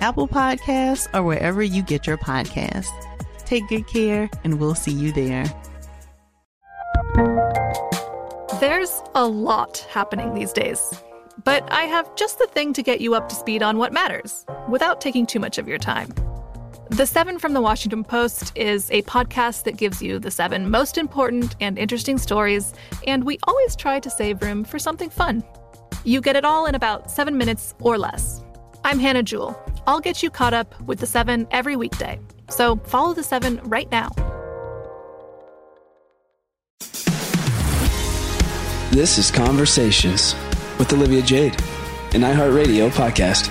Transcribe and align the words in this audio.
Apple 0.00 0.28
Podcasts, 0.28 1.08
or 1.14 1.22
wherever 1.22 1.62
you 1.62 1.82
get 1.82 2.06
your 2.06 2.18
podcasts. 2.18 2.86
Take 3.44 3.66
good 3.68 3.86
care, 3.86 4.30
and 4.44 4.60
we'll 4.60 4.74
see 4.74 4.92
you 4.92 5.12
there. 5.12 5.44
There's 8.60 9.02
a 9.14 9.26
lot 9.26 9.78
happening 9.90 10.34
these 10.34 10.52
days, 10.52 11.02
but 11.44 11.70
I 11.72 11.84
have 11.84 12.14
just 12.16 12.38
the 12.38 12.46
thing 12.46 12.72
to 12.74 12.82
get 12.82 13.00
you 13.00 13.14
up 13.14 13.28
to 13.28 13.34
speed 13.34 13.62
on 13.62 13.78
what 13.78 13.92
matters 13.92 14.44
without 14.68 15.00
taking 15.00 15.26
too 15.26 15.40
much 15.40 15.58
of 15.58 15.68
your 15.68 15.78
time. 15.78 16.12
The 16.90 17.06
Seven 17.06 17.38
from 17.38 17.52
the 17.52 17.60
Washington 17.60 18.02
Post 18.02 18.52
is 18.56 18.90
a 18.90 19.02
podcast 19.02 19.64
that 19.64 19.76
gives 19.76 20.00
you 20.00 20.18
the 20.18 20.30
seven 20.30 20.70
most 20.70 20.96
important 20.96 21.54
and 21.60 21.78
interesting 21.78 22.18
stories, 22.18 22.72
and 23.06 23.24
we 23.24 23.38
always 23.44 23.76
try 23.76 24.00
to 24.00 24.10
save 24.10 24.42
room 24.42 24.64
for 24.64 24.78
something 24.78 25.10
fun. 25.10 25.44
You 26.04 26.20
get 26.20 26.34
it 26.36 26.44
all 26.44 26.66
in 26.66 26.74
about 26.74 27.10
seven 27.10 27.36
minutes 27.36 27.74
or 27.80 27.98
less. 27.98 28.42
I'm 28.88 28.98
Hannah 28.98 29.22
Jewell. 29.22 29.54
I'll 29.86 30.00
get 30.00 30.22
you 30.22 30.30
caught 30.30 30.54
up 30.54 30.80
with 30.80 30.98
the 30.98 31.04
seven 31.04 31.46
every 31.50 31.76
weekday. 31.76 32.18
So 32.48 32.76
follow 32.86 33.12
the 33.12 33.22
seven 33.22 33.60
right 33.64 33.90
now. 33.90 34.08
This 38.90 39.18
is 39.18 39.30
Conversations 39.30 40.34
with 40.78 40.90
Olivia 40.94 41.20
Jade, 41.20 41.52
an 42.14 42.22
iHeartRadio 42.22 42.88
podcast. 42.88 43.48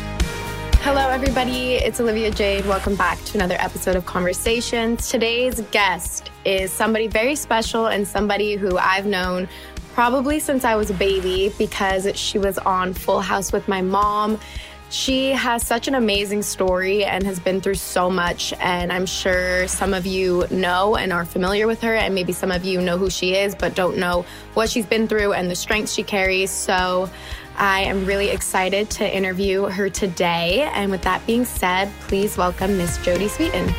Hello, 0.77 1.07
everybody. 1.07 1.73
It's 1.73 1.99
Olivia 1.99 2.31
Jade. 2.31 2.65
Welcome 2.65 2.95
back 2.95 3.23
to 3.25 3.37
another 3.37 3.57
episode 3.59 3.95
of 3.95 4.07
Conversations. 4.07 5.07
Today's 5.07 5.61
guest 5.69 6.31
is 6.45 6.71
somebody 6.71 7.05
very 7.05 7.35
special 7.35 7.85
and 7.85 8.07
somebody 8.07 8.55
who 8.55 8.75
I've 8.79 9.05
known 9.05 9.47
probably 9.93 10.39
since 10.39 10.63
I 10.63 10.75
was 10.75 10.89
a 10.89 10.95
baby 10.95 11.53
because 11.59 12.07
she 12.15 12.39
was 12.39 12.57
on 12.57 12.95
Full 12.95 13.21
House 13.21 13.51
with 13.51 13.67
my 13.67 13.83
mom. 13.83 14.39
She 14.89 15.31
has 15.31 15.67
such 15.67 15.89
an 15.89 15.95
amazing 15.95 16.43
story 16.43 17.03
and 17.03 17.25
has 17.25 17.39
been 17.39 17.59
through 17.59 17.75
so 17.75 18.09
much. 18.09 18.53
And 18.59 18.91
I'm 18.91 19.05
sure 19.05 19.67
some 19.67 19.93
of 19.93 20.05
you 20.05 20.45
know 20.49 20.95
and 20.95 21.11
are 21.11 21.25
familiar 21.25 21.67
with 21.67 21.81
her, 21.81 21.93
and 21.93 22.15
maybe 22.15 22.31
some 22.31 22.51
of 22.51 22.63
you 22.63 22.79
know 22.79 22.97
who 22.97 23.09
she 23.09 23.35
is, 23.35 23.53
but 23.53 23.75
don't 23.75 23.97
know 23.97 24.25
what 24.53 24.69
she's 24.69 24.85
been 24.85 25.07
through 25.07 25.33
and 25.33 25.51
the 25.51 25.55
strength 25.55 25.91
she 25.91 26.03
carries. 26.03 26.51
So 26.51 27.09
I 27.57 27.81
am 27.81 28.05
really 28.05 28.29
excited 28.29 28.89
to 28.91 29.15
interview 29.15 29.63
her 29.63 29.89
today. 29.89 30.61
And 30.73 30.89
with 30.89 31.01
that 31.01 31.25
being 31.27 31.43
said, 31.43 31.91
please 32.07 32.37
welcome 32.37 32.77
Miss 32.77 32.97
Jodie 32.99 33.29
Sweetin. 33.29 33.73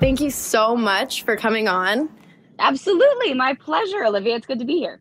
Thank 0.00 0.20
you 0.20 0.30
so 0.30 0.76
much 0.76 1.22
for 1.22 1.34
coming 1.36 1.66
on. 1.66 2.10
Absolutely. 2.58 3.34
My 3.34 3.54
pleasure, 3.54 4.04
Olivia. 4.04 4.36
It's 4.36 4.46
good 4.46 4.58
to 4.58 4.64
be 4.64 4.78
here. 4.78 5.00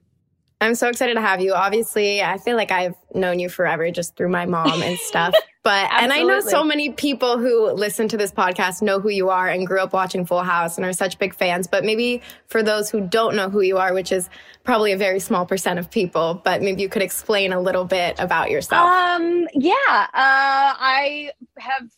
I'm 0.59 0.73
so 0.75 0.88
excited 0.88 1.13
to 1.13 1.22
have 1.22 1.40
you. 1.40 1.53
Obviously, 1.53 2.22
I 2.22 2.38
feel 2.38 2.56
like 2.56 2.72
I've 2.72 2.95
known 3.13 3.40
you 3.40 3.47
forever 3.47 3.91
just 3.91 4.16
through 4.16 4.29
my 4.29 4.45
mom 4.45 4.81
and 4.81 4.97
stuff. 4.97 5.34
But 5.68 5.91
and 5.91 6.13
I 6.13 6.23
know 6.23 6.40
so 6.40 6.63
many 6.63 6.94
people 6.94 7.38
who 7.38 7.69
listen 7.73 8.07
to 8.07 8.16
this 8.16 8.31
podcast 8.31 8.81
know 8.81 9.01
who 9.01 9.09
you 9.09 9.29
are 9.29 9.50
and 9.50 9.68
grew 9.68 9.81
up 9.81 9.91
watching 9.91 10.25
Full 10.25 10.44
House 10.44 10.78
and 10.78 10.85
are 10.85 10.94
such 10.94 11.19
big 11.19 11.35
fans. 11.35 11.68
But 11.68 11.84
maybe 11.84 12.22
for 12.47 12.63
those 12.63 12.90
who 12.90 13.01
don't 13.01 13.35
know 13.35 13.50
who 13.50 13.59
you 13.59 13.78
are, 13.78 13.94
which 13.94 14.13
is 14.13 14.29
probably 14.63 14.94
a 14.94 14.97
very 14.97 15.19
small 15.19 15.45
percent 15.45 15.78
of 15.78 15.91
people, 15.91 16.41
but 16.45 16.62
maybe 16.62 16.84
you 16.84 16.88
could 16.88 17.01
explain 17.01 17.51
a 17.51 17.59
little 17.59 17.84
bit 17.84 18.16
about 18.18 18.50
yourself. 18.50 18.88
Um, 18.88 19.45
yeah, 19.53 19.74
uh, 20.13 20.72
I 20.79 21.31
have 21.57 21.89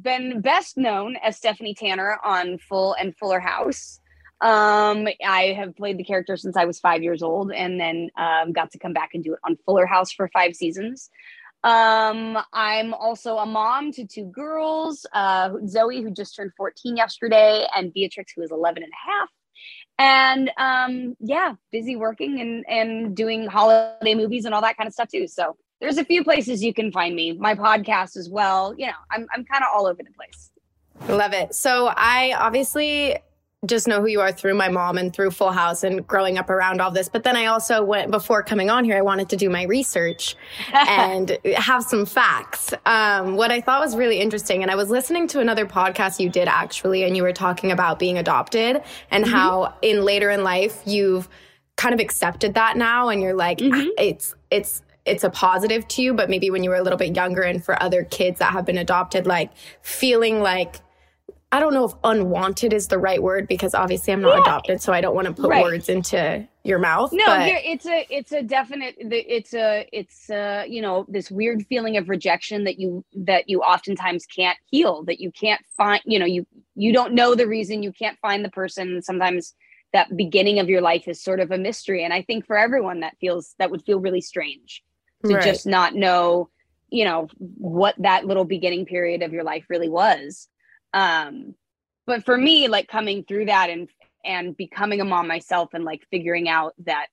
been 0.00 0.40
best 0.40 0.76
known 0.76 1.16
as 1.16 1.36
Stephanie 1.36 1.74
Tanner 1.74 2.20
on 2.22 2.58
Full 2.58 2.94
and 3.00 3.16
Fuller 3.16 3.40
House. 3.40 3.98
Um, 4.40 5.08
I 5.26 5.54
have 5.58 5.76
played 5.76 5.98
the 5.98 6.04
character 6.04 6.36
since 6.36 6.56
I 6.56 6.64
was 6.64 6.78
five 6.78 7.02
years 7.02 7.22
old, 7.22 7.52
and 7.52 7.80
then 7.80 8.10
um, 8.16 8.52
got 8.52 8.70
to 8.72 8.78
come 8.78 8.92
back 8.92 9.10
and 9.14 9.24
do 9.24 9.34
it 9.34 9.40
on 9.44 9.56
Fuller 9.64 9.86
House 9.86 10.12
for 10.12 10.28
five 10.28 10.54
seasons. 10.54 11.10
Um, 11.64 12.38
I'm 12.52 12.94
also 12.94 13.38
a 13.38 13.46
mom 13.46 13.90
to 13.92 14.06
two 14.06 14.26
girls, 14.26 15.04
uh, 15.12 15.50
Zoe, 15.66 16.02
who 16.02 16.10
just 16.10 16.36
turned 16.36 16.52
14 16.56 16.96
yesterday, 16.96 17.66
and 17.74 17.92
Beatrix, 17.92 18.32
who 18.34 18.42
is 18.42 18.52
11 18.52 18.82
and 18.82 18.92
a 18.92 19.10
half. 19.10 19.28
And 19.98 20.50
um, 20.56 21.16
yeah, 21.18 21.54
busy 21.72 21.96
working 21.96 22.40
and, 22.40 22.64
and 22.68 23.16
doing 23.16 23.48
holiday 23.48 24.14
movies 24.14 24.44
and 24.44 24.54
all 24.54 24.60
that 24.60 24.76
kind 24.76 24.86
of 24.86 24.92
stuff 24.92 25.08
too. 25.08 25.26
So 25.26 25.56
there's 25.80 25.98
a 25.98 26.04
few 26.04 26.22
places 26.22 26.62
you 26.62 26.72
can 26.72 26.92
find 26.92 27.16
me. 27.16 27.32
My 27.32 27.56
podcast 27.56 28.16
as 28.16 28.28
well. 28.30 28.74
You 28.78 28.86
know, 28.86 28.92
I'm, 29.10 29.26
I'm 29.34 29.44
kind 29.44 29.64
of 29.64 29.70
all 29.74 29.86
over 29.86 30.00
the 30.02 30.12
place. 30.12 30.50
Love 31.08 31.32
it. 31.32 31.54
So 31.54 31.88
I 31.88 32.34
obviously 32.38 33.16
just 33.66 33.88
know 33.88 34.00
who 34.00 34.06
you 34.06 34.20
are 34.20 34.30
through 34.30 34.54
my 34.54 34.68
mom 34.68 34.98
and 34.98 35.12
through 35.12 35.32
Full 35.32 35.50
House 35.50 35.82
and 35.82 36.06
growing 36.06 36.38
up 36.38 36.48
around 36.48 36.80
all 36.80 36.92
this. 36.92 37.08
But 37.08 37.24
then 37.24 37.36
I 37.36 37.46
also 37.46 37.82
went 37.82 38.12
before 38.12 38.42
coming 38.44 38.70
on 38.70 38.84
here, 38.84 38.96
I 38.96 39.02
wanted 39.02 39.28
to 39.30 39.36
do 39.36 39.50
my 39.50 39.64
research 39.64 40.36
and 40.72 41.36
have 41.56 41.82
some 41.82 42.06
facts. 42.06 42.72
Um, 42.86 43.34
what 43.34 43.50
I 43.50 43.60
thought 43.60 43.80
was 43.80 43.96
really 43.96 44.20
interesting, 44.20 44.62
and 44.62 44.70
I 44.70 44.76
was 44.76 44.90
listening 44.90 45.26
to 45.28 45.40
another 45.40 45.66
podcast 45.66 46.20
you 46.20 46.28
did 46.28 46.46
actually, 46.46 47.02
and 47.02 47.16
you 47.16 47.24
were 47.24 47.32
talking 47.32 47.72
about 47.72 47.98
being 47.98 48.16
adopted 48.16 48.80
and 49.10 49.24
mm-hmm. 49.24 49.34
how 49.34 49.74
in 49.82 50.04
later 50.04 50.30
in 50.30 50.44
life 50.44 50.80
you've 50.84 51.28
kind 51.76 51.94
of 51.94 52.00
accepted 52.00 52.54
that 52.54 52.76
now, 52.76 53.08
and 53.08 53.20
you're 53.20 53.34
like, 53.34 53.58
mm-hmm. 53.58 53.88
it's 53.98 54.36
it's 54.52 54.82
it's 55.04 55.24
a 55.24 55.30
positive 55.30 55.88
to 55.88 56.02
you, 56.02 56.14
but 56.14 56.30
maybe 56.30 56.50
when 56.50 56.62
you 56.62 56.70
were 56.70 56.76
a 56.76 56.82
little 56.82 56.98
bit 56.98 57.16
younger 57.16 57.42
and 57.42 57.64
for 57.64 57.82
other 57.82 58.04
kids 58.04 58.38
that 58.38 58.52
have 58.52 58.66
been 58.66 58.78
adopted, 58.78 59.26
like 59.26 59.50
feeling 59.80 60.42
like 60.42 60.76
I 61.50 61.60
don't 61.60 61.72
know 61.72 61.86
if 61.86 61.92
unwanted 62.04 62.74
is 62.74 62.88
the 62.88 62.98
right 62.98 63.22
word 63.22 63.48
because 63.48 63.74
obviously 63.74 64.12
I'm 64.12 64.20
not 64.20 64.34
yeah. 64.34 64.42
adopted, 64.42 64.82
so 64.82 64.92
I 64.92 65.00
don't 65.00 65.14
want 65.14 65.28
to 65.28 65.32
put 65.32 65.48
right. 65.48 65.62
words 65.62 65.88
into 65.88 66.46
your 66.62 66.78
mouth. 66.78 67.10
No, 67.10 67.24
but... 67.24 67.48
it's 67.48 67.86
a 67.86 68.06
it's 68.10 68.32
a 68.32 68.42
definite 68.42 68.96
it's 68.98 69.54
a 69.54 69.88
it's 69.90 70.28
a, 70.28 70.66
you 70.68 70.82
know 70.82 71.06
this 71.08 71.30
weird 71.30 71.64
feeling 71.66 71.96
of 71.96 72.10
rejection 72.10 72.64
that 72.64 72.78
you 72.78 73.02
that 73.14 73.48
you 73.48 73.62
oftentimes 73.62 74.26
can't 74.26 74.58
heal 74.66 75.04
that 75.04 75.20
you 75.20 75.32
can't 75.32 75.62
find 75.74 76.02
you 76.04 76.18
know 76.18 76.26
you 76.26 76.46
you 76.74 76.92
don't 76.92 77.14
know 77.14 77.34
the 77.34 77.46
reason 77.46 77.82
you 77.82 77.92
can't 77.92 78.18
find 78.18 78.44
the 78.44 78.50
person 78.50 79.00
sometimes 79.00 79.54
that 79.94 80.14
beginning 80.18 80.58
of 80.58 80.68
your 80.68 80.82
life 80.82 81.08
is 81.08 81.22
sort 81.22 81.40
of 81.40 81.50
a 81.50 81.56
mystery 81.56 82.04
and 82.04 82.12
I 82.12 82.20
think 82.20 82.46
for 82.46 82.58
everyone 82.58 83.00
that 83.00 83.16
feels 83.22 83.54
that 83.58 83.70
would 83.70 83.82
feel 83.84 84.00
really 84.00 84.20
strange 84.20 84.84
to 85.24 85.34
right. 85.36 85.42
just 85.42 85.66
not 85.66 85.94
know 85.94 86.50
you 86.90 87.06
know 87.06 87.28
what 87.38 87.94
that 87.98 88.26
little 88.26 88.44
beginning 88.44 88.84
period 88.84 89.22
of 89.22 89.32
your 89.32 89.44
life 89.44 89.64
really 89.70 89.88
was 89.88 90.46
um 90.98 91.54
but 92.06 92.24
for 92.24 92.36
me 92.36 92.68
like 92.68 92.88
coming 92.88 93.24
through 93.24 93.46
that 93.46 93.70
and 93.70 93.88
and 94.24 94.56
becoming 94.56 95.00
a 95.00 95.04
mom 95.04 95.28
myself 95.28 95.74
and 95.74 95.84
like 95.84 96.02
figuring 96.10 96.48
out 96.48 96.74
that 96.78 97.06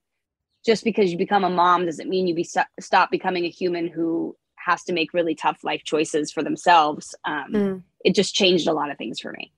just 0.66 0.84
because 0.84 1.12
you 1.12 1.18
become 1.18 1.44
a 1.44 1.50
mom 1.50 1.86
doesn't 1.86 2.10
mean 2.10 2.28
you 2.28 2.36
be 2.36 2.44
st- 2.44 2.66
stop 2.80 3.12
becoming 3.12 3.46
a 3.46 3.50
human 3.50 3.88
who 3.88 4.36
has 4.66 4.84
to 4.84 4.94
make 4.94 5.14
really 5.14 5.36
tough 5.36 5.64
life 5.64 5.84
choices 5.84 6.32
for 6.32 6.44
themselves, 6.44 7.16
um, 7.26 7.52
mm. 7.52 7.84
it 8.04 8.16
just 8.16 8.34
changed 8.34 8.68
a 8.68 8.74
lot 8.74 8.90
of 8.90 8.98
things 8.98 9.20
for 9.20 9.32
me. 9.32 9.52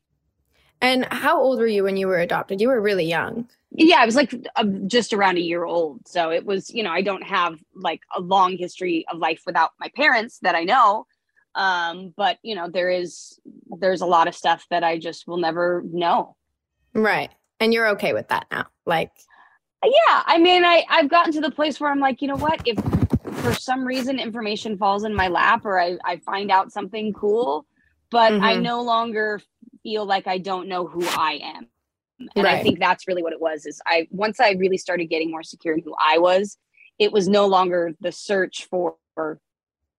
And 0.81 1.07
how 1.09 1.39
old 1.39 1.59
were 1.59 1.67
you 1.67 1.83
when 1.83 1.97
you 1.97 2.07
were 2.07 2.19
adopted? 2.19 2.61
You 2.61 2.67
were 2.67 2.81
really 2.81 3.05
young. 3.05 3.47
Yeah, 3.71 3.97
I 3.99 4.05
was 4.05 4.15
like 4.15 4.33
uh, 4.55 4.63
just 4.85 5.13
around 5.13 5.37
a 5.37 5.41
year 5.41 5.63
old. 5.63 6.07
So 6.07 6.29
it 6.29 6.45
was, 6.45 6.69
you 6.69 6.83
know, 6.83 6.91
I 6.91 7.01
don't 7.01 7.23
have 7.23 7.57
like 7.73 8.01
a 8.15 8.21
long 8.21 8.57
history 8.57 9.05
of 9.11 9.17
life 9.17 9.41
without 9.45 9.71
my 9.79 9.89
parents 9.95 10.39
that 10.39 10.55
I 10.55 10.63
know. 10.63 11.07
Um, 11.55 12.13
but 12.15 12.37
you 12.43 12.53
know, 12.53 12.69
there 12.69 12.91
is 12.91 13.39
there's 13.79 14.01
a 14.01 14.05
lot 14.05 14.27
of 14.27 14.35
stuff 14.35 14.65
that 14.69 14.83
I 14.83 14.97
just 14.97 15.27
will 15.27 15.37
never 15.37 15.83
know. 15.85 16.35
Right. 16.93 17.31
And 17.59 17.73
you're 17.73 17.89
okay 17.89 18.13
with 18.13 18.27
that 18.29 18.47
now. 18.51 18.67
Like 18.85 19.11
yeah, 19.83 20.23
I 20.25 20.37
mean, 20.37 20.65
I 20.65 20.83
I've 20.89 21.09
gotten 21.09 21.31
to 21.33 21.41
the 21.41 21.51
place 21.51 21.79
where 21.79 21.91
I'm 21.91 21.99
like, 21.99 22.21
you 22.21 22.27
know 22.27 22.35
what? 22.35 22.61
If 22.65 22.79
for 23.41 23.53
some 23.53 23.85
reason 23.85 24.19
information 24.19 24.77
falls 24.77 25.03
in 25.03 25.13
my 25.13 25.27
lap 25.27 25.65
or 25.65 25.79
I, 25.79 25.97
I 26.03 26.17
find 26.17 26.49
out 26.49 26.71
something 26.71 27.13
cool, 27.13 27.65
but 28.09 28.31
mm-hmm. 28.31 28.43
I 28.43 28.55
no 28.55 28.81
longer 28.81 29.41
feel 29.83 30.05
like 30.05 30.27
I 30.27 30.39
don't 30.39 30.67
know 30.67 30.87
who 30.87 31.05
I 31.05 31.39
am. 31.43 31.67
And 32.35 32.45
right. 32.45 32.55
I 32.55 32.63
think 32.63 32.79
that's 32.79 33.07
really 33.07 33.21
what 33.21 33.33
it 33.33 33.39
was 33.39 33.65
is 33.65 33.79
I 33.85 34.07
once 34.09 34.39
I 34.39 34.51
really 34.51 34.77
started 34.77 35.05
getting 35.05 35.29
more 35.29 35.43
secure 35.43 35.75
in 35.75 35.83
who 35.83 35.95
I 35.99 36.17
was, 36.17 36.57
it 36.97 37.11
was 37.11 37.27
no 37.27 37.45
longer 37.45 37.93
the 38.01 38.11
search 38.11 38.67
for 38.69 38.95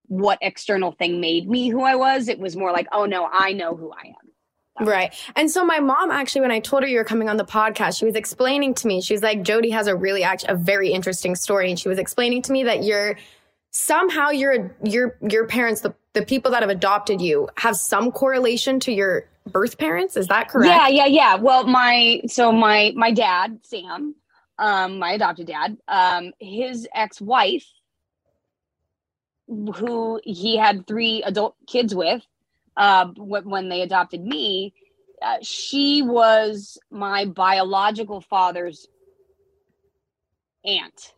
what 0.09 0.37
external 0.41 0.91
thing 0.91 1.21
made 1.21 1.49
me 1.49 1.69
who 1.69 1.83
I 1.83 1.95
was. 1.95 2.27
It 2.27 2.39
was 2.39 2.55
more 2.55 2.71
like, 2.71 2.87
oh 2.91 3.05
no, 3.05 3.29
I 3.31 3.53
know 3.53 3.75
who 3.75 3.91
I 3.91 4.07
am. 4.07 4.85
Right. 4.85 5.13
And 5.35 5.51
so 5.51 5.65
my 5.65 5.79
mom 5.79 6.09
actually, 6.09 6.41
when 6.41 6.51
I 6.51 6.59
told 6.59 6.83
her 6.83 6.89
you 6.89 6.97
were 6.97 7.03
coming 7.03 7.27
on 7.27 7.37
the 7.37 7.43
podcast, 7.45 7.99
she 7.99 8.05
was 8.05 8.15
explaining 8.15 8.73
to 8.75 8.87
me, 8.87 9.01
she 9.01 9.13
was 9.13 9.21
like, 9.21 9.43
Jodie 9.43 9.71
has 9.71 9.87
a 9.87 9.95
really 9.95 10.23
actually 10.23 10.53
a 10.53 10.55
very 10.55 10.91
interesting 10.91 11.35
story. 11.35 11.69
And 11.69 11.79
she 11.79 11.89
was 11.89 11.97
explaining 11.97 12.41
to 12.43 12.51
me 12.51 12.63
that 12.63 12.83
you're 12.83 13.17
somehow 13.71 14.29
your 14.29 14.75
your 14.83 15.17
your 15.29 15.47
parents, 15.47 15.81
the, 15.81 15.93
the 16.13 16.25
people 16.25 16.51
that 16.51 16.61
have 16.61 16.69
adopted 16.69 17.21
you, 17.21 17.49
have 17.57 17.75
some 17.75 18.11
correlation 18.11 18.79
to 18.81 18.91
your 18.91 19.25
birth 19.51 19.77
parents. 19.77 20.15
Is 20.15 20.27
that 20.27 20.47
correct? 20.49 20.67
Yeah, 20.67 20.87
yeah, 20.87 21.05
yeah. 21.05 21.35
Well, 21.35 21.65
my 21.67 22.21
so 22.27 22.51
my 22.51 22.93
my 22.95 23.11
dad, 23.11 23.59
Sam, 23.63 24.15
um, 24.57 24.97
my 24.97 25.11
adopted 25.11 25.47
dad, 25.47 25.77
um, 25.87 26.31
his 26.39 26.87
ex-wife, 26.95 27.65
who 29.75 30.21
he 30.23 30.57
had 30.57 30.87
three 30.87 31.23
adult 31.23 31.55
kids 31.67 31.93
with, 31.93 32.21
uh, 32.77 33.07
when 33.17 33.69
they 33.69 33.81
adopted 33.81 34.23
me, 34.23 34.73
uh, 35.21 35.37
she 35.41 36.01
was 36.01 36.77
my 36.91 37.25
biological 37.25 38.21
father's 38.21 38.87
aunt. 40.63 41.13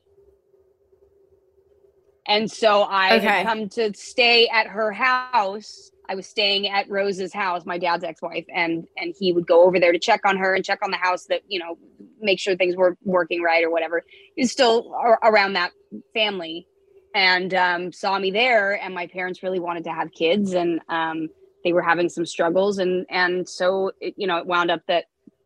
And 2.26 2.50
so 2.50 2.84
I 2.84 3.18
okay. 3.18 3.28
had 3.28 3.46
come 3.46 3.70
to 3.70 3.94
stay 3.94 4.48
at 4.48 4.68
her 4.68 4.92
house 4.92 5.92
I 6.12 6.16
was 6.16 6.28
staying 6.28 6.68
at 6.68 6.90
Rose's 6.90 7.34
house, 7.34 7.66
my 7.66 7.78
dad's 7.78 8.04
ex-wife, 8.04 8.44
and 8.54 8.86
and 8.98 9.16
he 9.18 9.32
would 9.32 9.48
go 9.48 9.64
over 9.64 9.80
there 9.80 9.94
to 9.94 10.00
check 10.00 10.20
on 10.26 10.36
her 10.36 10.54
and 10.54 10.66
check 10.66 10.80
on 10.84 10.92
the 10.92 10.98
house 10.98 11.28
that 11.28 11.42
you 11.48 11.58
know 11.58 11.78
make 12.20 12.38
sure 12.38 12.54
things 12.54 12.76
were 12.76 12.98
working 13.06 13.42
right 13.42 13.64
or 13.64 13.70
whatever. 13.70 14.04
He's 14.36 14.52
still 14.52 14.94
around 15.24 15.54
that 15.54 15.72
family, 16.14 16.68
and 17.14 17.54
um, 17.54 17.92
saw 17.92 18.18
me 18.18 18.32
there. 18.32 18.74
And 18.74 18.94
my 18.94 19.08
parents 19.08 19.44
really 19.44 19.60
wanted 19.60 19.84
to 19.86 19.92
have 19.92 20.12
kids, 20.12 20.54
and 20.54 20.80
um, 20.90 21.30
they 21.64 21.74
were 21.74 21.82
having 21.82 22.10
some 22.10 22.26
struggles, 22.26 22.78
and 22.78 23.06
and 23.10 23.48
so 23.48 23.92
it, 24.00 24.16
you 24.18 24.28
know 24.28 24.38
it 24.38 24.46
wound 24.46 24.72
up 24.72 24.82
that 24.88 25.06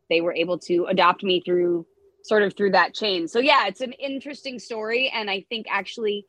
they 0.10 0.22
were 0.22 0.34
able 0.34 0.60
to 0.60 0.86
adopt 0.86 1.24
me 1.24 1.42
through 1.42 1.86
sort 2.24 2.44
of 2.44 2.56
through 2.56 2.72
that 2.72 2.94
chain. 2.94 3.28
So 3.28 3.40
yeah, 3.40 3.68
it's 3.68 3.82
an 3.82 3.94
interesting 3.94 4.60
story, 4.60 5.12
and 5.14 5.30
I 5.30 5.46
think 5.50 5.68
actually 5.70 6.26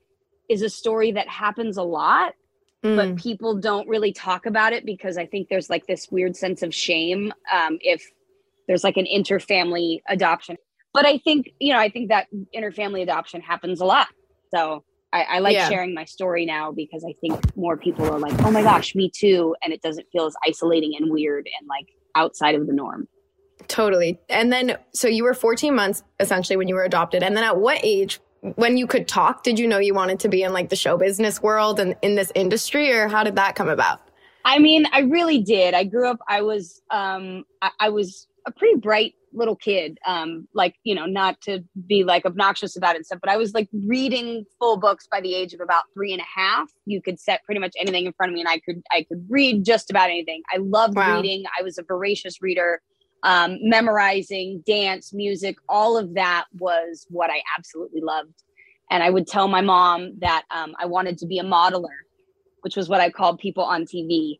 is 0.48 0.62
a 0.62 0.70
story 0.70 1.12
that 1.12 1.28
happens 1.28 1.76
a 1.76 1.82
lot 1.82 2.34
mm. 2.86 2.96
but 2.96 3.16
people 3.16 3.58
don't 3.58 3.88
really 3.88 4.12
talk 4.12 4.46
about 4.46 4.72
it 4.72 4.84
because 4.84 5.18
I 5.18 5.26
think 5.26 5.48
there's 5.48 5.68
like 5.70 5.86
this 5.86 6.08
weird 6.10 6.36
sense 6.36 6.62
of 6.62 6.74
shame 6.74 7.32
um, 7.52 7.78
if 7.80 8.08
there's 8.66 8.84
like 8.84 8.96
an 8.96 9.06
interfamily 9.06 10.00
adoption. 10.08 10.56
But 10.92 11.06
I 11.06 11.18
think, 11.18 11.50
you 11.60 11.72
know, 11.72 11.78
I 11.78 11.90
think 11.90 12.08
that 12.08 12.26
interfamily 12.54 13.02
adoption 13.02 13.40
happens 13.40 13.80
a 13.80 13.84
lot. 13.84 14.08
So 14.54 14.84
I, 15.16 15.36
I 15.36 15.38
like 15.38 15.54
yeah. 15.54 15.68
sharing 15.68 15.94
my 15.94 16.04
story 16.04 16.44
now 16.44 16.72
because 16.72 17.04
I 17.04 17.14
think 17.20 17.56
more 17.56 17.76
people 17.76 18.04
are 18.04 18.18
like, 18.18 18.38
oh 18.42 18.50
my 18.50 18.62
gosh, 18.62 18.94
me 18.94 19.10
too. 19.10 19.56
And 19.62 19.72
it 19.72 19.80
doesn't 19.80 20.06
feel 20.12 20.26
as 20.26 20.34
isolating 20.46 20.94
and 20.94 21.10
weird 21.10 21.48
and 21.58 21.66
like 21.66 21.86
outside 22.14 22.54
of 22.54 22.66
the 22.66 22.72
norm. 22.74 23.08
Totally. 23.68 24.18
And 24.28 24.52
then, 24.52 24.76
so 24.92 25.08
you 25.08 25.24
were 25.24 25.32
14 25.32 25.74
months 25.74 26.02
essentially 26.20 26.56
when 26.56 26.68
you 26.68 26.74
were 26.74 26.84
adopted. 26.84 27.22
And 27.22 27.34
then 27.34 27.44
at 27.44 27.56
what 27.56 27.80
age 27.82 28.20
when 28.56 28.76
you 28.76 28.86
could 28.86 29.08
talk, 29.08 29.42
did 29.42 29.58
you 29.58 29.66
know 29.66 29.78
you 29.78 29.94
wanted 29.94 30.20
to 30.20 30.28
be 30.28 30.42
in 30.42 30.52
like 30.52 30.68
the 30.68 30.76
show 30.76 30.98
business 30.98 31.42
world 31.42 31.80
and 31.80 31.96
in 32.02 32.14
this 32.14 32.30
industry, 32.34 32.92
or 32.92 33.08
how 33.08 33.24
did 33.24 33.36
that 33.36 33.54
come 33.54 33.68
about? 33.68 34.00
I 34.44 34.58
mean, 34.58 34.86
I 34.92 35.00
really 35.00 35.42
did. 35.42 35.74
I 35.74 35.84
grew 35.84 36.08
up. 36.08 36.18
I 36.28 36.42
was, 36.42 36.82
um, 36.90 37.44
I, 37.62 37.70
I 37.80 37.88
was 37.88 38.28
a 38.46 38.52
pretty 38.52 38.78
bright 38.78 39.14
little 39.32 39.56
kid. 39.56 39.98
Um, 40.06 40.48
like 40.54 40.76
you 40.84 40.94
know, 40.94 41.06
not 41.06 41.40
to 41.42 41.64
be 41.86 42.04
like 42.04 42.24
obnoxious 42.24 42.76
about 42.76 42.94
it 42.94 42.98
and 42.98 43.06
stuff, 43.06 43.18
but 43.20 43.30
I 43.30 43.36
was 43.36 43.54
like 43.54 43.68
reading 43.72 44.44
full 44.58 44.78
books 44.78 45.06
by 45.10 45.20
the 45.20 45.34
age 45.34 45.52
of 45.52 45.60
about 45.60 45.84
three 45.94 46.12
and 46.12 46.20
a 46.20 46.40
half. 46.40 46.70
You 46.86 47.02
could 47.02 47.20
set 47.20 47.44
pretty 47.44 47.60
much 47.60 47.74
anything 47.78 48.06
in 48.06 48.12
front 48.12 48.30
of 48.30 48.34
me, 48.34 48.40
and 48.40 48.48
I 48.48 48.58
could, 48.60 48.82
I 48.90 49.02
could 49.02 49.26
read 49.28 49.64
just 49.64 49.90
about 49.90 50.10
anything. 50.10 50.42
I 50.52 50.58
loved 50.58 50.96
wow. 50.96 51.16
reading. 51.16 51.44
I 51.58 51.62
was 51.62 51.78
a 51.78 51.82
voracious 51.82 52.40
reader 52.40 52.80
um, 53.26 53.58
memorizing, 53.60 54.62
dance, 54.66 55.12
music, 55.12 55.56
all 55.68 55.98
of 55.98 56.14
that 56.14 56.44
was 56.58 57.06
what 57.10 57.30
I 57.30 57.42
absolutely 57.58 58.00
loved. 58.00 58.42
And 58.90 59.02
I 59.02 59.10
would 59.10 59.26
tell 59.26 59.48
my 59.48 59.60
mom 59.60 60.12
that 60.20 60.44
um, 60.54 60.74
I 60.78 60.86
wanted 60.86 61.18
to 61.18 61.26
be 61.26 61.40
a 61.40 61.44
modeler, 61.44 62.04
which 62.60 62.76
was 62.76 62.88
what 62.88 63.00
I 63.00 63.10
called 63.10 63.40
people 63.40 63.64
on 63.64 63.84
TV. 63.84 64.38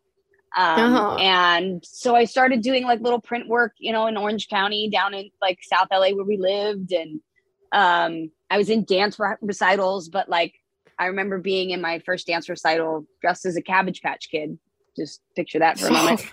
Um, 0.55 0.79
uh-huh. 0.79 1.15
And 1.17 1.85
so 1.85 2.15
I 2.15 2.25
started 2.25 2.61
doing 2.61 2.83
like 2.83 3.01
little 3.01 3.21
print 3.21 3.47
work, 3.47 3.73
you 3.77 3.91
know, 3.91 4.07
in 4.07 4.17
Orange 4.17 4.47
County, 4.47 4.89
down 4.89 5.13
in 5.13 5.29
like 5.41 5.59
South 5.61 5.87
LA 5.91 6.09
where 6.09 6.25
we 6.25 6.37
lived. 6.37 6.91
And 6.91 7.19
um, 7.71 8.31
I 8.49 8.57
was 8.57 8.69
in 8.69 8.85
dance 8.85 9.17
recitals, 9.41 10.09
but 10.09 10.29
like 10.29 10.55
I 10.97 11.05
remember 11.05 11.37
being 11.37 11.71
in 11.71 11.81
my 11.81 11.99
first 11.99 12.27
dance 12.27 12.49
recital 12.49 13.05
dressed 13.21 13.45
as 13.45 13.55
a 13.55 13.61
Cabbage 13.61 14.01
Patch 14.01 14.29
Kid. 14.29 14.57
Just 14.95 15.21
picture 15.35 15.59
that 15.59 15.77
for 15.77 15.87
a 15.87 15.91
moment. 15.91 16.25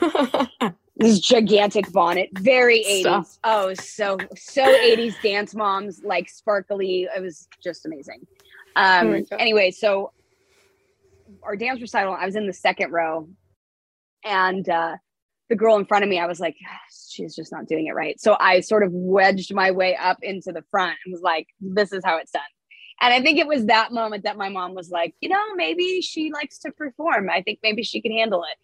this 0.97 1.21
gigantic 1.21 1.93
bonnet, 1.93 2.31
very 2.39 2.83
80s. 2.83 3.39
Oh, 3.45 3.75
so 3.75 4.17
so 4.37 4.65
80s 4.65 5.21
dance 5.23 5.55
moms, 5.55 6.03
like 6.03 6.31
sparkly. 6.31 7.09
It 7.15 7.21
was 7.21 7.47
just 7.63 7.85
amazing. 7.85 8.27
Um 8.75 9.27
oh 9.31 9.37
anyway, 9.37 9.71
so 9.71 10.13
our 11.43 11.57
dance 11.57 11.81
recital, 11.81 12.17
I 12.19 12.25
was 12.25 12.37
in 12.37 12.47
the 12.47 12.55
second 12.55 12.91
row 12.91 13.29
and 14.25 14.69
uh 14.69 14.97
the 15.51 15.57
girl 15.57 15.77
in 15.77 15.85
front 15.85 16.03
of 16.03 16.11
me, 16.11 16.19
I 16.19 16.27
was 16.27 16.41
like, 16.41 16.57
she's 17.11 17.37
just 17.37 17.53
not 17.53 17.67
doing 17.67 17.87
it 17.87 17.93
right. 17.93 18.19
So 18.19 18.37
I 18.41 18.61
sort 18.61 18.83
of 18.83 18.93
wedged 18.93 19.53
my 19.53 19.71
way 19.71 19.95
up 19.97 20.19
into 20.23 20.53
the 20.53 20.63
front 20.71 20.97
and 21.05 21.13
was 21.13 21.21
like, 21.21 21.49
this 21.61 21.93
is 21.93 22.03
how 22.05 22.17
it's 22.17 22.31
done. 22.31 22.43
And 23.01 23.13
I 23.13 23.21
think 23.21 23.39
it 23.39 23.47
was 23.47 23.67
that 23.67 23.93
moment 23.93 24.25
that 24.25 24.37
my 24.37 24.49
mom 24.49 24.75
was 24.75 24.91
like, 24.91 25.15
you 25.21 25.29
know, 25.29 25.55
maybe 25.57 26.01
she 26.01 26.33
likes 26.33 26.59
to 26.61 26.71
perform. 26.71 27.29
I 27.29 27.43
think 27.43 27.59
maybe 27.63 27.83
she 27.83 28.01
can 28.01 28.13
handle 28.13 28.45
it. 28.45 28.59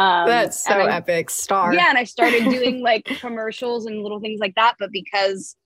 Um, 0.00 0.26
That's 0.26 0.64
so 0.64 0.72
I, 0.72 0.96
epic. 0.96 1.28
Star. 1.28 1.74
Yeah, 1.74 1.88
and 1.90 1.98
I 1.98 2.04
started 2.04 2.44
doing 2.50 2.80
like 2.80 3.04
commercials 3.04 3.86
and 3.86 4.02
little 4.02 4.20
things 4.20 4.40
like 4.40 4.54
that. 4.54 4.76
But 4.78 4.90
because 4.92 5.56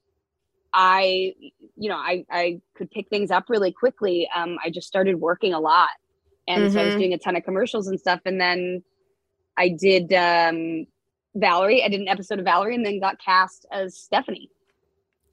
I, 0.73 1.35
you 1.77 1.89
know, 1.89 1.97
I 1.97 2.25
I 2.31 2.61
could 2.75 2.91
pick 2.91 3.09
things 3.09 3.31
up 3.31 3.45
really 3.49 3.71
quickly. 3.71 4.29
Um, 4.35 4.57
I 4.65 4.71
just 4.71 4.89
started 4.89 5.21
working 5.21 5.55
a 5.55 5.61
lot, 5.61 5.91
and 6.49 6.65
mm-hmm. 6.65 6.73
so 6.73 6.81
I 6.81 6.85
was 6.85 6.93
mm-hmm. 6.93 7.01
doing 7.01 7.13
a 7.13 7.19
ton 7.19 7.37
of 7.37 7.45
commercials 7.45 7.87
and 7.87 8.01
stuff. 8.01 8.21
And 8.25 8.41
then 8.41 8.83
I 9.59 9.69
did 9.71 10.13
um, 10.13 10.87
Valerie. 11.35 11.83
I 11.83 11.89
did 11.89 12.01
an 12.01 12.09
episode 12.09 12.39
of 12.39 12.45
Valerie, 12.45 12.75
and 12.75 12.85
then 12.85 13.01
got 13.01 13.19
cast 13.19 13.67
as 13.73 13.97
Stephanie. 13.97 14.51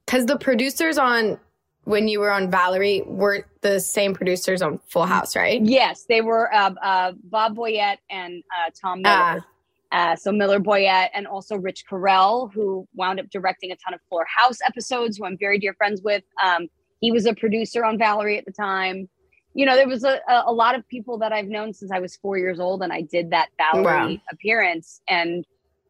Because 0.06 0.26
the 0.26 0.38
producers 0.38 0.98
on 0.98 1.40
when 1.86 2.08
you 2.08 2.20
were 2.20 2.32
on 2.32 2.50
Valerie 2.50 3.04
were 3.06 3.46
the 3.62 3.80
same 3.80 4.14
producers 4.14 4.62
on 4.62 4.80
Full 4.88 5.06
House, 5.06 5.36
right? 5.36 5.62
Yes, 5.64 6.06
they 6.08 6.22
were 6.22 6.54
uh, 6.54 6.74
uh, 6.82 7.14
Bob 7.26 7.56
Boyett 7.56 7.98
and 8.10 8.44
uh, 8.58 8.70
Tom 8.80 9.02
Miller. 9.02 9.44
Ah. 9.92 10.16
so 10.16 10.32
Miller 10.32 10.60
Boyett 10.60 11.10
and 11.14 11.28
also 11.28 11.56
Rich 11.58 11.84
Correll, 11.90 12.52
who 12.54 12.88
wound 12.96 13.20
up 13.20 13.30
directing 13.30 13.72
a 13.72 13.76
ton 13.76 13.94
of 13.94 14.00
Fuller 14.10 14.26
House 14.26 14.58
episodes, 14.66 15.18
who 15.18 15.26
I'm 15.26 15.38
very 15.38 15.60
dear 15.60 15.74
friends 15.74 16.02
with. 16.02 16.24
Um, 16.44 16.68
he 17.02 17.12
was 17.12 17.26
a 17.26 17.34
producer 17.34 17.84
on 17.84 17.98
Valerie 17.98 18.38
at 18.38 18.46
the 18.46 18.52
time. 18.52 19.10
You 19.54 19.66
know, 19.66 19.76
there 19.76 19.88
was 19.88 20.04
a, 20.04 20.20
a 20.28 20.52
lot 20.52 20.76
of 20.76 20.88
people 20.88 21.18
that 21.20 21.32
I've 21.32 21.48
known 21.48 21.74
since 21.74 21.92
I 21.92 22.00
was 22.00 22.16
four 22.16 22.38
years 22.38 22.60
old, 22.60 22.82
and 22.82 22.92
I 22.92 23.02
did 23.02 23.30
that 23.32 23.50
Valerie 23.58 23.84
wow. 24.16 24.22
appearance, 24.32 25.02
and 25.08 25.46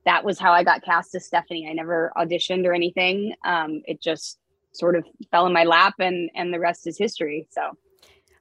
that 0.05 0.25
was 0.25 0.37
how 0.37 0.51
I 0.51 0.63
got 0.63 0.83
cast 0.83 1.15
as 1.15 1.25
Stephanie. 1.25 1.67
I 1.69 1.73
never 1.73 2.11
auditioned 2.17 2.65
or 2.65 2.73
anything. 2.73 3.33
Um, 3.45 3.81
it 3.85 4.01
just 4.01 4.39
sort 4.73 4.95
of 4.95 5.05
fell 5.31 5.45
in 5.45 5.53
my 5.53 5.63
lap 5.63 5.95
and 5.99 6.29
and 6.35 6.53
the 6.53 6.59
rest 6.59 6.87
is 6.87 6.97
history 6.97 7.47
so 7.49 7.61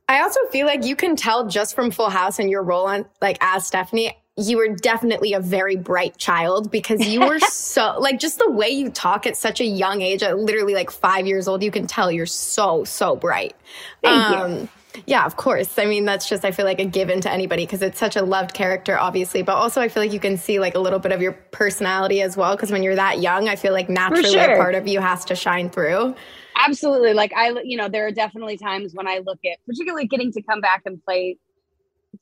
i 0.09 0.21
also 0.21 0.41
feel 0.51 0.67
like 0.67 0.85
you 0.85 0.97
can 0.97 1.15
tell 1.15 1.47
just 1.47 1.75
from 1.75 1.91
full 1.91 2.11
house 2.11 2.39
and 2.39 2.51
your 2.51 2.63
role 2.63 2.87
on 2.87 3.05
like 3.21 3.37
as 3.41 3.67
stephanie 3.67 4.17
you 4.39 4.57
were 4.57 4.69
definitely 4.69 5.35
a 5.35 5.41
very 5.41 5.77
bright 5.77 6.17
child 6.17 6.71
because 6.71 7.07
you 7.07 7.21
were 7.21 7.39
so 7.51 7.97
like 7.99 8.19
just 8.19 8.39
the 8.39 8.51
way 8.51 8.69
you 8.69 8.91
talk 8.91 9.27
at 9.27 9.37
such 9.37 9.61
a 9.61 9.65
young 9.65 10.01
age 10.01 10.23
at 10.23 10.39
literally 10.39 10.75
like 10.75 10.91
five 10.91 11.27
years 11.27 11.47
old 11.47 11.63
you 11.63 11.71
can 11.71 11.87
tell 11.87 12.11
you're 12.11 12.27
so 12.27 12.83
so 12.85 13.15
bright 13.15 13.55
Thank 14.03 14.23
um, 14.23 14.53
you. 14.53 14.69
Yeah, 15.07 15.25
of 15.25 15.37
course. 15.37 15.79
I 15.79 15.87
mean, 15.87 16.05
that's 16.05 16.29
just, 16.29 16.45
I 16.45 16.51
feel 16.51 16.65
like 16.65 16.79
a 16.79 16.85
given 16.85 17.21
to 17.23 17.31
anybody 17.31 17.65
because 17.65 17.83
it's 17.83 17.99
such 17.99 18.17
a 18.17 18.23
loved 18.23 18.53
character, 18.53 18.99
obviously. 18.99 19.43
But 19.43 19.55
also, 19.57 19.81
I 19.81 19.89
feel 19.89 20.03
like 20.03 20.13
you 20.13 20.21
can 20.21 20.37
see 20.37 20.59
like 20.59 20.75
a 20.75 20.79
little 20.79 20.99
bit 20.99 21.13
of 21.13 21.23
your 21.23 21.33
personality 21.33 22.21
as 22.23 22.37
well. 22.37 22.55
Because 22.57 22.71
when 22.71 22.83
you're 22.83 22.95
that 22.95 23.21
young, 23.21 23.49
I 23.49 23.57
feel 23.57 23.73
like 23.73 23.89
naturally 23.89 24.31
sure. 24.31 24.55
a 24.55 24.57
part 24.57 24.75
of 24.75 24.87
you 24.87 25.01
has 25.01 25.25
to 25.27 25.35
shine 25.35 25.71
through. 25.71 26.15
Absolutely. 26.57 27.15
Like, 27.15 27.33
I, 27.35 27.55
you 27.65 27.77
know, 27.77 27.89
there 27.89 28.07
are 28.07 28.13
definitely 28.13 28.59
times 28.59 28.93
when 28.95 29.09
I 29.09 29.21
look 29.25 29.39
at, 29.45 29.59
particularly 29.67 30.07
getting 30.07 30.31
to 30.33 30.43
come 30.43 30.61
back 30.61 30.83
and 30.85 31.03
play, 31.05 31.39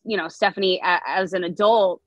you 0.04 0.16
know, 0.16 0.28
Stephanie 0.28 0.80
as 0.84 1.32
an 1.32 1.44
adult, 1.44 2.00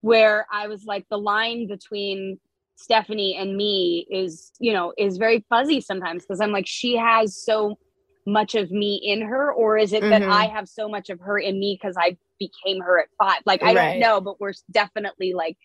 where 0.00 0.46
I 0.52 0.66
was 0.66 0.84
like, 0.84 1.06
the 1.08 1.18
line 1.18 1.68
between 1.68 2.40
Stephanie 2.74 3.36
and 3.36 3.56
me 3.56 4.06
is, 4.10 4.50
you 4.58 4.72
know, 4.72 4.92
is 4.98 5.18
very 5.18 5.44
fuzzy 5.48 5.80
sometimes 5.80 6.22
because 6.22 6.40
I'm 6.40 6.50
like, 6.50 6.66
she 6.66 6.96
has 6.96 7.36
so 7.36 7.78
much 8.26 8.54
of 8.54 8.70
me 8.70 9.00
in 9.02 9.22
her 9.22 9.52
or 9.52 9.78
is 9.78 9.92
it 9.92 10.02
mm-hmm. 10.02 10.10
that 10.10 10.22
i 10.22 10.46
have 10.46 10.68
so 10.68 10.88
much 10.88 11.10
of 11.10 11.20
her 11.20 11.38
in 11.38 11.58
me 11.58 11.78
because 11.80 11.96
i 11.98 12.16
became 12.38 12.80
her 12.80 13.00
at 13.00 13.08
five 13.18 13.40
like 13.46 13.62
i 13.62 13.74
right. 13.74 13.92
don't 13.92 14.00
know 14.00 14.20
but 14.20 14.40
we're 14.40 14.52
definitely 14.70 15.32
like 15.32 15.56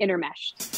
intermeshed 0.00 0.77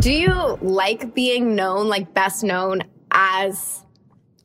Do 0.00 0.14
you 0.14 0.58
like 0.62 1.14
being 1.14 1.54
known, 1.54 1.88
like 1.88 2.14
best 2.14 2.42
known 2.42 2.84
as, 3.10 3.84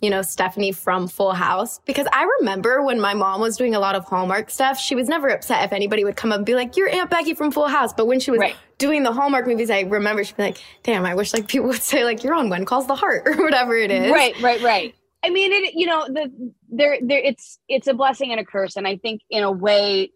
you 0.02 0.10
know, 0.10 0.22
Stephanie 0.22 0.74
from 0.74 1.08
Full 1.08 1.32
House? 1.32 1.80
Because 1.86 2.08
I 2.12 2.28
remember 2.40 2.84
when 2.84 3.00
my 3.00 3.14
mom 3.14 3.40
was 3.40 3.56
doing 3.56 3.74
a 3.74 3.80
lot 3.80 3.96
of 3.96 4.04
Hallmark 4.04 4.50
stuff, 4.50 4.78
she 4.78 4.96
was 4.96 5.08
never 5.08 5.30
upset 5.30 5.64
if 5.64 5.72
anybody 5.72 6.04
would 6.04 6.18
come 6.18 6.34
up 6.34 6.40
and 6.40 6.46
be 6.46 6.56
like, 6.56 6.76
You're 6.76 6.90
Aunt 6.90 7.10
Becky 7.10 7.34
from 7.36 7.52
Full 7.52 7.70
House. 7.70 7.94
But 7.94 8.06
when 8.08 8.20
she 8.20 8.32
was 8.32 8.42
right. 8.42 8.56
doing 8.80 9.04
the 9.04 9.14
Hallmark 9.14 9.48
movies, 9.48 9.70
I 9.70 9.82
remember 9.82 10.26
she'd 10.26 10.36
be 10.36 10.44
like, 10.44 10.58
Damn, 10.84 11.06
I 11.06 11.16
wish 11.16 11.34
like 11.34 11.48
people 11.48 11.70
would 11.70 11.82
say 11.82 12.04
like 12.04 12.22
you're 12.22 12.34
on 12.34 12.50
When 12.50 12.66
Calls 12.66 12.88
the 12.88 12.96
Heart 12.96 13.24
or 13.26 13.38
whatever 13.38 13.78
it 13.78 13.92
is. 13.92 14.12
Right, 14.12 14.38
right, 14.42 14.62
right. 14.62 14.94
I 15.24 15.30
mean, 15.30 15.54
it. 15.54 15.74
You 15.74 15.88
know, 15.88 16.06
the 16.08 16.52
there, 16.70 16.98
there. 17.02 17.20
It's 17.20 17.60
it's 17.70 17.88
a 17.88 17.94
blessing 17.94 18.32
and 18.32 18.42
a 18.42 18.46
curse, 18.46 18.76
and 18.76 18.86
I 18.86 18.98
think 18.98 19.22
in 19.30 19.42
a 19.42 19.52
way, 19.52 20.12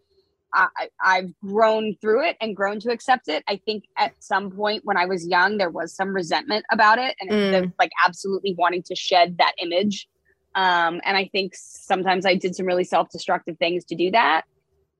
I, 0.52 0.88
I've 1.02 1.32
grown 1.40 1.94
through 2.00 2.24
it 2.24 2.36
and 2.40 2.56
grown 2.56 2.80
to 2.80 2.90
accept 2.90 3.28
it. 3.28 3.44
I 3.48 3.60
think 3.64 3.84
at 3.96 4.12
some 4.18 4.50
point 4.50 4.84
when 4.84 4.96
I 4.96 5.06
was 5.06 5.26
young, 5.26 5.58
there 5.58 5.70
was 5.70 5.94
some 5.94 6.14
resentment 6.14 6.64
about 6.72 6.98
it 6.98 7.14
and 7.20 7.30
mm. 7.30 7.72
like 7.78 7.90
absolutely 8.06 8.54
wanting 8.58 8.82
to 8.84 8.96
shed 8.96 9.38
that 9.38 9.52
image. 9.58 10.08
Um, 10.54 11.00
and 11.04 11.16
I 11.16 11.28
think 11.32 11.54
sometimes 11.54 12.26
I 12.26 12.34
did 12.34 12.56
some 12.56 12.66
really 12.66 12.84
self 12.84 13.08
destructive 13.10 13.58
things 13.58 13.84
to 13.86 13.94
do 13.94 14.10
that. 14.10 14.42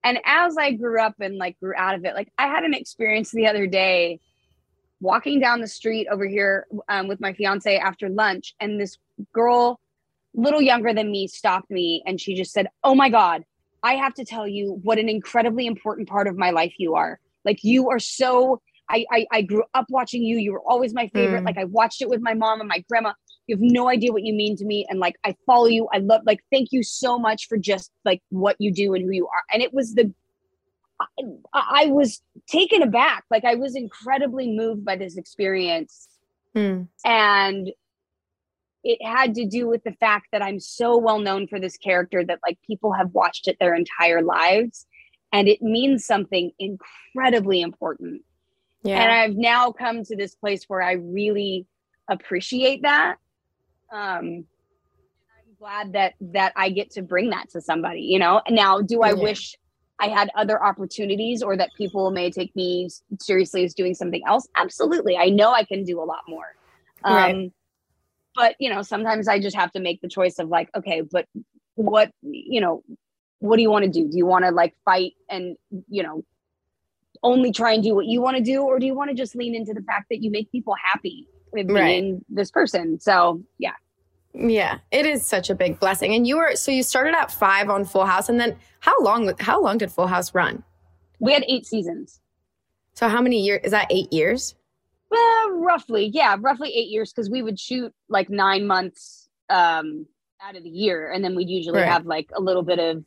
And 0.04 0.18
as 0.24 0.56
I 0.56 0.72
grew 0.72 1.00
up 1.00 1.14
and 1.20 1.36
like 1.36 1.58
grew 1.58 1.74
out 1.76 1.94
of 1.94 2.04
it, 2.04 2.14
like 2.14 2.32
I 2.38 2.46
had 2.46 2.64
an 2.64 2.74
experience 2.74 3.30
the 3.30 3.46
other 3.46 3.66
day 3.66 4.20
walking 5.00 5.40
down 5.40 5.60
the 5.60 5.68
street 5.68 6.06
over 6.10 6.26
here 6.26 6.66
um, 6.88 7.08
with 7.08 7.20
my 7.20 7.32
fiance 7.32 7.76
after 7.76 8.08
lunch, 8.08 8.54
and 8.60 8.80
this 8.80 8.98
girl, 9.32 9.80
little 10.34 10.60
younger 10.60 10.94
than 10.94 11.10
me, 11.10 11.26
stopped 11.26 11.70
me 11.70 12.02
and 12.06 12.20
she 12.20 12.34
just 12.34 12.52
said, 12.52 12.68
Oh 12.84 12.94
my 12.94 13.08
God, 13.08 13.44
I 13.82 13.94
have 13.94 14.14
to 14.14 14.24
tell 14.24 14.46
you 14.46 14.80
what 14.82 14.98
an 14.98 15.08
incredibly 15.08 15.66
important 15.66 16.08
part 16.08 16.26
of 16.26 16.36
my 16.36 16.50
life 16.50 16.74
you 16.78 16.94
are. 16.94 17.20
Like 17.44 17.64
you 17.64 17.88
are 17.90 17.98
so 17.98 18.60
I, 18.90 19.04
I, 19.12 19.26
I 19.30 19.42
grew 19.42 19.62
up 19.74 19.86
watching 19.88 20.22
you. 20.22 20.36
You 20.38 20.52
were 20.52 20.62
always 20.62 20.92
my 20.92 21.06
favorite. 21.14 21.42
Mm. 21.42 21.46
Like 21.46 21.58
I 21.58 21.64
watched 21.64 22.02
it 22.02 22.08
with 22.08 22.20
my 22.20 22.34
mom 22.34 22.60
and 22.60 22.68
my 22.68 22.84
grandma. 22.90 23.12
You 23.46 23.56
have 23.56 23.62
no 23.62 23.88
idea 23.88 24.12
what 24.12 24.24
you 24.24 24.34
mean 24.34 24.56
to 24.56 24.64
me. 24.64 24.84
And 24.90 24.98
like 24.98 25.14
I 25.24 25.36
follow 25.46 25.66
you. 25.66 25.88
I 25.92 25.98
love 25.98 26.22
like 26.26 26.40
thank 26.50 26.72
you 26.72 26.82
so 26.82 27.18
much 27.18 27.46
for 27.48 27.56
just 27.56 27.92
like 28.04 28.20
what 28.30 28.56
you 28.58 28.72
do 28.72 28.94
and 28.94 29.04
who 29.04 29.12
you 29.12 29.26
are. 29.26 29.42
And 29.52 29.62
it 29.62 29.72
was 29.72 29.94
the 29.94 30.12
I, 31.00 31.84
I 31.84 31.86
was 31.86 32.20
taken 32.46 32.82
aback. 32.82 33.24
Like 33.30 33.44
I 33.44 33.54
was 33.54 33.74
incredibly 33.74 34.50
moved 34.50 34.84
by 34.84 34.96
this 34.96 35.16
experience. 35.16 36.08
Hmm. 36.54 36.82
And 37.04 37.70
it 38.82 39.04
had 39.04 39.34
to 39.34 39.46
do 39.46 39.68
with 39.68 39.82
the 39.84 39.92
fact 39.92 40.28
that 40.32 40.42
I'm 40.42 40.58
so 40.60 40.96
well 40.96 41.18
known 41.18 41.46
for 41.46 41.60
this 41.60 41.76
character 41.76 42.24
that 42.24 42.40
like 42.46 42.58
people 42.66 42.92
have 42.92 43.10
watched 43.12 43.46
it 43.48 43.56
their 43.60 43.74
entire 43.74 44.22
lives 44.22 44.86
and 45.32 45.48
it 45.48 45.62
means 45.62 46.04
something 46.04 46.50
incredibly 46.58 47.60
important. 47.60 48.22
Yeah. 48.82 49.02
And 49.02 49.12
I've 49.12 49.36
now 49.36 49.70
come 49.72 50.02
to 50.04 50.16
this 50.16 50.34
place 50.34 50.64
where 50.66 50.82
I 50.82 50.92
really 50.92 51.66
appreciate 52.08 52.82
that. 52.82 53.16
Um 53.92 54.46
I'm 55.38 55.54
glad 55.58 55.92
that 55.92 56.14
that 56.20 56.52
I 56.56 56.70
get 56.70 56.90
to 56.92 57.02
bring 57.02 57.30
that 57.30 57.50
to 57.50 57.60
somebody, 57.60 58.00
you 58.02 58.18
know. 58.18 58.40
Now, 58.48 58.80
do 58.80 59.02
I 59.02 59.12
Yeah. 59.12 59.22
wish 59.22 59.54
I 60.00 60.08
had 60.08 60.30
other 60.34 60.62
opportunities 60.64 61.42
or 61.42 61.56
that 61.58 61.74
people 61.74 62.10
may 62.10 62.30
take 62.30 62.54
me 62.56 62.88
seriously 63.20 63.64
as 63.64 63.74
doing 63.74 63.94
something 63.94 64.22
else? 64.26 64.48
Absolutely. 64.56 65.16
I 65.18 65.28
know 65.28 65.52
I 65.52 65.64
can 65.64 65.84
do 65.84 66.00
a 66.00 66.04
lot 66.04 66.22
more. 66.26 66.46
Um 67.04 67.14
Right. 67.14 67.52
But 68.40 68.56
you 68.58 68.70
know, 68.70 68.80
sometimes 68.80 69.28
I 69.28 69.38
just 69.38 69.54
have 69.54 69.70
to 69.72 69.80
make 69.80 70.00
the 70.00 70.08
choice 70.08 70.38
of 70.38 70.48
like, 70.48 70.70
okay, 70.74 71.02
but 71.02 71.26
what, 71.74 72.10
you 72.22 72.60
know, 72.60 72.82
what 73.40 73.56
do 73.56 73.62
you 73.62 73.70
want 73.70 73.84
to 73.84 73.90
do? 73.90 74.08
Do 74.08 74.16
you 74.16 74.24
want 74.24 74.46
to 74.46 74.50
like 74.50 74.74
fight 74.84 75.12
and, 75.28 75.56
you 75.88 76.02
know, 76.02 76.24
only 77.22 77.52
try 77.52 77.74
and 77.74 77.82
do 77.82 77.94
what 77.94 78.06
you 78.06 78.22
want 78.22 78.38
to 78.38 78.42
do 78.42 78.62
or 78.62 78.78
do 78.78 78.86
you 78.86 78.94
want 78.94 79.10
to 79.10 79.14
just 79.14 79.36
lean 79.36 79.54
into 79.54 79.74
the 79.74 79.82
fact 79.82 80.06
that 80.08 80.22
you 80.22 80.30
make 80.30 80.50
people 80.50 80.74
happy 80.82 81.26
with 81.52 81.70
Right. 81.70 81.84
being 81.84 82.24
this 82.30 82.50
person? 82.50 82.98
So, 82.98 83.42
yeah. 83.58 83.74
Yeah, 84.32 84.78
it 84.90 85.04
is 85.04 85.26
such 85.26 85.50
a 85.50 85.54
big 85.54 85.78
blessing. 85.78 86.14
And 86.14 86.26
you 86.26 86.38
were 86.38 86.54
so 86.54 86.70
you 86.70 86.82
started 86.82 87.14
at 87.14 87.30
five 87.30 87.68
on 87.68 87.84
Full 87.84 88.06
House, 88.06 88.28
and 88.28 88.38
then 88.38 88.56
how 88.78 88.96
long? 89.02 89.34
How 89.40 89.60
long 89.60 89.76
did 89.76 89.90
Full 89.90 90.06
House 90.06 90.32
run? 90.34 90.62
We 91.18 91.32
had 91.32 91.44
eight 91.48 91.66
seasons. 91.66 92.20
So 92.94 93.08
how 93.08 93.20
many 93.20 93.40
years? 93.40 93.60
Is 93.64 93.72
that 93.72 93.88
eight 93.90 94.12
years? 94.12 94.54
Well, 95.10 95.50
roughly, 95.52 96.06
yeah, 96.12 96.36
roughly 96.38 96.70
eight 96.74 96.88
years 96.88 97.12
because 97.12 97.28
we 97.28 97.42
would 97.42 97.58
shoot 97.58 97.92
like 98.08 98.30
nine 98.30 98.66
months 98.66 99.28
um, 99.48 100.06
out 100.40 100.56
of 100.56 100.62
the 100.62 100.70
year, 100.70 101.10
and 101.10 101.24
then 101.24 101.34
we'd 101.34 101.48
usually 101.48 101.80
Right. 101.80 101.88
have 101.88 102.06
like 102.06 102.30
a 102.34 102.40
little 102.40 102.62
bit 102.62 102.78
of 102.78 103.04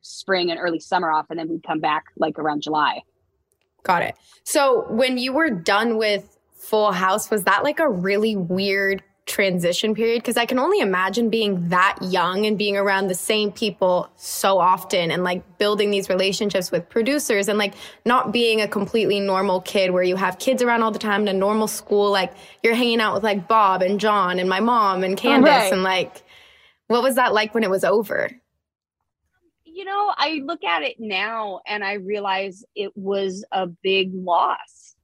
spring 0.00 0.50
and 0.50 0.60
early 0.60 0.78
summer 0.80 1.10
off, 1.10 1.26
and 1.30 1.38
then 1.38 1.48
we'd 1.48 1.62
come 1.64 1.80
back 1.80 2.04
like 2.16 2.38
around 2.38 2.62
July. 2.62 3.02
Got 3.82 4.02
it. 4.02 4.14
So 4.44 4.86
when 4.90 5.18
you 5.18 5.32
were 5.32 5.50
done 5.50 5.98
with 5.98 6.38
Full 6.56 6.92
House, 6.92 7.30
was 7.30 7.44
that 7.44 7.64
like 7.64 7.80
a 7.80 7.90
really 7.90 8.36
weird 8.36 9.02
transition 9.26 9.94
period? 9.94 10.22
Because 10.22 10.36
I 10.36 10.46
can 10.46 10.58
only 10.58 10.80
imagine 10.80 11.30
being 11.30 11.68
that 11.68 11.96
young 12.02 12.46
and 12.46 12.58
being 12.58 12.76
around 12.76 13.08
the 13.08 13.14
same 13.14 13.50
people 13.50 14.10
so 14.16 14.58
often 14.58 15.10
and 15.10 15.24
like 15.24 15.58
building 15.58 15.90
these 15.90 16.08
relationships 16.08 16.70
with 16.70 16.88
producers 16.88 17.48
and 17.48 17.58
like 17.58 17.74
not 18.04 18.32
being 18.32 18.60
a 18.60 18.68
completely 18.68 19.20
normal 19.20 19.60
kid 19.62 19.90
where 19.92 20.02
you 20.02 20.16
have 20.16 20.38
kids 20.38 20.62
around 20.62 20.82
all 20.82 20.90
the 20.90 20.98
time 20.98 21.22
in 21.22 21.28
a 21.28 21.32
normal 21.32 21.68
school. 21.68 22.10
Like 22.10 22.32
you're 22.62 22.74
hanging 22.74 23.00
out 23.00 23.14
with 23.14 23.22
like 23.24 23.48
Bob 23.48 23.82
and 23.82 23.98
John 23.98 24.38
and 24.38 24.48
my 24.48 24.60
mom 24.60 25.02
and 25.02 25.16
Candace 25.16 25.48
Right. 25.48 25.72
and 25.72 25.82
like, 25.82 26.22
what 26.88 27.02
was 27.02 27.14
that 27.14 27.32
like 27.32 27.54
when 27.54 27.64
it 27.64 27.70
was 27.70 27.84
over? 27.84 28.30
You 29.64 29.84
know, 29.84 30.12
I 30.16 30.40
look 30.44 30.62
at 30.62 30.82
it 30.82 30.96
now 31.00 31.60
and 31.66 31.82
I 31.82 31.94
realize 31.94 32.62
it 32.76 32.92
was 32.96 33.44
a 33.50 33.66
big 33.66 34.10
loss. 34.14 34.94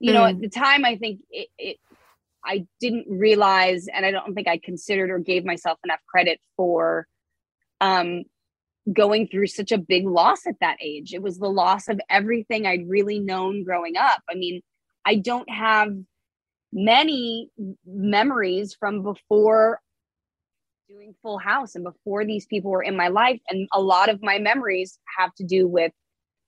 You 0.00 0.12
know, 0.12 0.24
at 0.24 0.36
Mm. 0.36 0.40
the 0.40 0.48
time, 0.48 0.84
I 0.84 0.96
think 0.96 1.20
it, 1.30 1.48
it, 1.58 1.76
I 2.46 2.66
didn't 2.80 3.06
realize, 3.08 3.88
and 3.92 4.06
I 4.06 4.10
don't 4.10 4.34
think 4.34 4.48
I 4.48 4.58
considered 4.58 5.10
or 5.10 5.18
gave 5.18 5.44
myself 5.44 5.78
enough 5.84 6.00
credit 6.08 6.40
for 6.56 7.06
um, 7.80 8.22
going 8.92 9.26
through 9.28 9.48
such 9.48 9.72
a 9.72 9.78
big 9.78 10.06
loss 10.06 10.46
at 10.46 10.60
that 10.60 10.78
age. 10.80 11.12
It 11.12 11.22
was 11.22 11.38
the 11.38 11.50
loss 11.50 11.88
of 11.88 12.00
everything 12.08 12.66
I'd 12.66 12.88
really 12.88 13.18
known 13.18 13.64
growing 13.64 13.96
up. 13.96 14.22
I 14.30 14.34
mean, 14.34 14.62
I 15.04 15.16
don't 15.16 15.50
have 15.50 15.92
many 16.72 17.50
memories 17.84 18.76
from 18.78 19.02
before 19.02 19.80
doing 20.88 21.14
Full 21.22 21.38
House 21.38 21.74
and 21.74 21.84
before 21.84 22.24
these 22.24 22.46
people 22.46 22.70
were 22.70 22.82
in 22.82 22.96
my 22.96 23.08
life. 23.08 23.40
And 23.48 23.68
a 23.72 23.80
lot 23.80 24.08
of 24.08 24.22
my 24.22 24.38
memories 24.38 24.98
have 25.18 25.34
to 25.36 25.44
do 25.44 25.66
with 25.66 25.92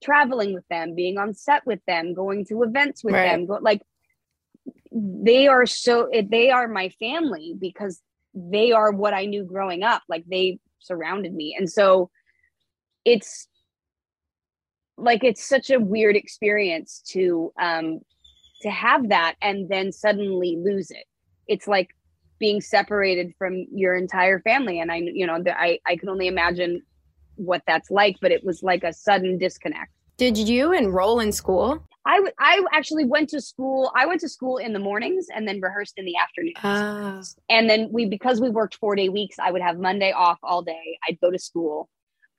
traveling 0.03 0.55
with 0.55 0.65
them, 0.71 0.95
being 0.95 1.19
on 1.19 1.35
set 1.35 1.67
with 1.67 1.81
them, 1.89 2.15
going 2.15 2.45
to 2.47 2.63
events 2.63 3.03
with 3.03 3.15
Right. 3.15 3.25
them. 3.25 3.47
Go, 3.47 3.59
like 3.61 3.83
they 4.99 5.47
are 5.47 5.67
so 5.67 6.09
they 6.31 6.51
are 6.51 6.69
my 6.69 6.89
family 7.01 7.55
because 7.59 8.01
they 8.35 8.73
are 8.73 8.93
what 8.93 9.15
I 9.15 9.27
knew 9.27 9.45
growing 9.45 9.83
up. 9.83 10.03
Like 10.09 10.25
they 10.31 10.59
surrounded 10.79 11.35
me. 11.35 11.55
And 11.59 11.71
so 11.71 12.11
it's 13.05 13.49
like 14.97 15.23
it's 15.23 15.49
such 15.49 15.71
a 15.71 15.79
weird 15.79 16.17
experience 16.17 17.03
to 17.09 17.53
um 17.61 18.01
to 18.63 18.71
have 18.71 19.09
that 19.11 19.37
and 19.41 19.69
then 19.69 19.93
suddenly 19.93 20.57
lose 20.61 20.91
it. 20.91 21.05
It's 21.47 21.69
like 21.69 21.91
being 22.41 22.61
separated 22.61 23.33
from 23.39 23.67
your 23.73 23.95
entire 23.95 24.41
family 24.41 24.81
and 24.81 24.91
I 24.91 24.97
you 24.97 25.27
know 25.27 25.43
I 25.47 25.79
I 25.87 25.97
can 25.97 26.09
only 26.09 26.27
imagine 26.27 26.83
what 27.37 27.63
that's 27.67 27.91
like 27.91 28.17
but 28.21 28.33
it 28.33 28.45
was 28.45 28.63
like 28.63 28.83
a 28.83 28.93
sudden 28.93 29.39
disconnect. 29.39 29.93
Did 30.17 30.37
you 30.37 30.73
enroll 30.73 31.21
in 31.21 31.31
school? 31.31 31.85
I 32.09 32.23
I 32.39 32.65
actually 32.73 33.05
went 33.05 33.29
to 33.31 33.41
school. 33.41 33.93
I 33.95 34.07
went 34.07 34.21
to 34.23 34.29
school 34.29 34.57
in 34.57 34.73
the 34.73 34.79
mornings 34.79 35.27
and 35.33 35.47
then 35.47 35.61
rehearsed 35.61 35.95
in 35.99 36.07
the 36.07 36.17
afternoons. 36.17 36.57
Ah. 36.65 37.21
And 37.51 37.69
then 37.69 37.91
we, 37.93 38.07
because 38.07 38.41
we 38.41 38.49
worked 38.49 38.77
four 38.77 38.97
day 38.97 39.11
weeks, 39.11 39.37
I 39.39 39.53
would 39.53 39.61
have 39.61 39.79
Monday 39.79 40.11
off 40.13 40.39
all 40.43 40.63
day. 40.63 40.99
I'd 41.07 41.21
go 41.21 41.31
to 41.31 41.39
school. 41.39 41.89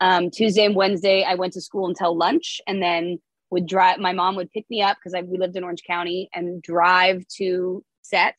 Um, 0.02 0.32
Tuesday 0.32 0.66
and 0.66 0.76
Wednesday, 0.76 1.24
I 1.24 1.36
went 1.36 1.54
to 1.54 1.62
school 1.62 1.88
until 1.88 2.18
lunch, 2.18 2.60
and 2.68 2.82
then 2.82 3.20
would 3.52 3.68
drive. 3.68 4.00
My 4.00 4.12
mom 4.12 4.36
would 4.38 4.52
pick 4.52 4.66
me 4.70 4.82
up 4.82 4.98
because 4.98 5.14
we 5.28 5.38
lived 5.38 5.56
in 5.56 5.64
Orange 5.64 5.84
County 5.86 6.30
and 6.34 6.62
drive 6.64 7.24
to 7.38 7.84
set. 8.02 8.38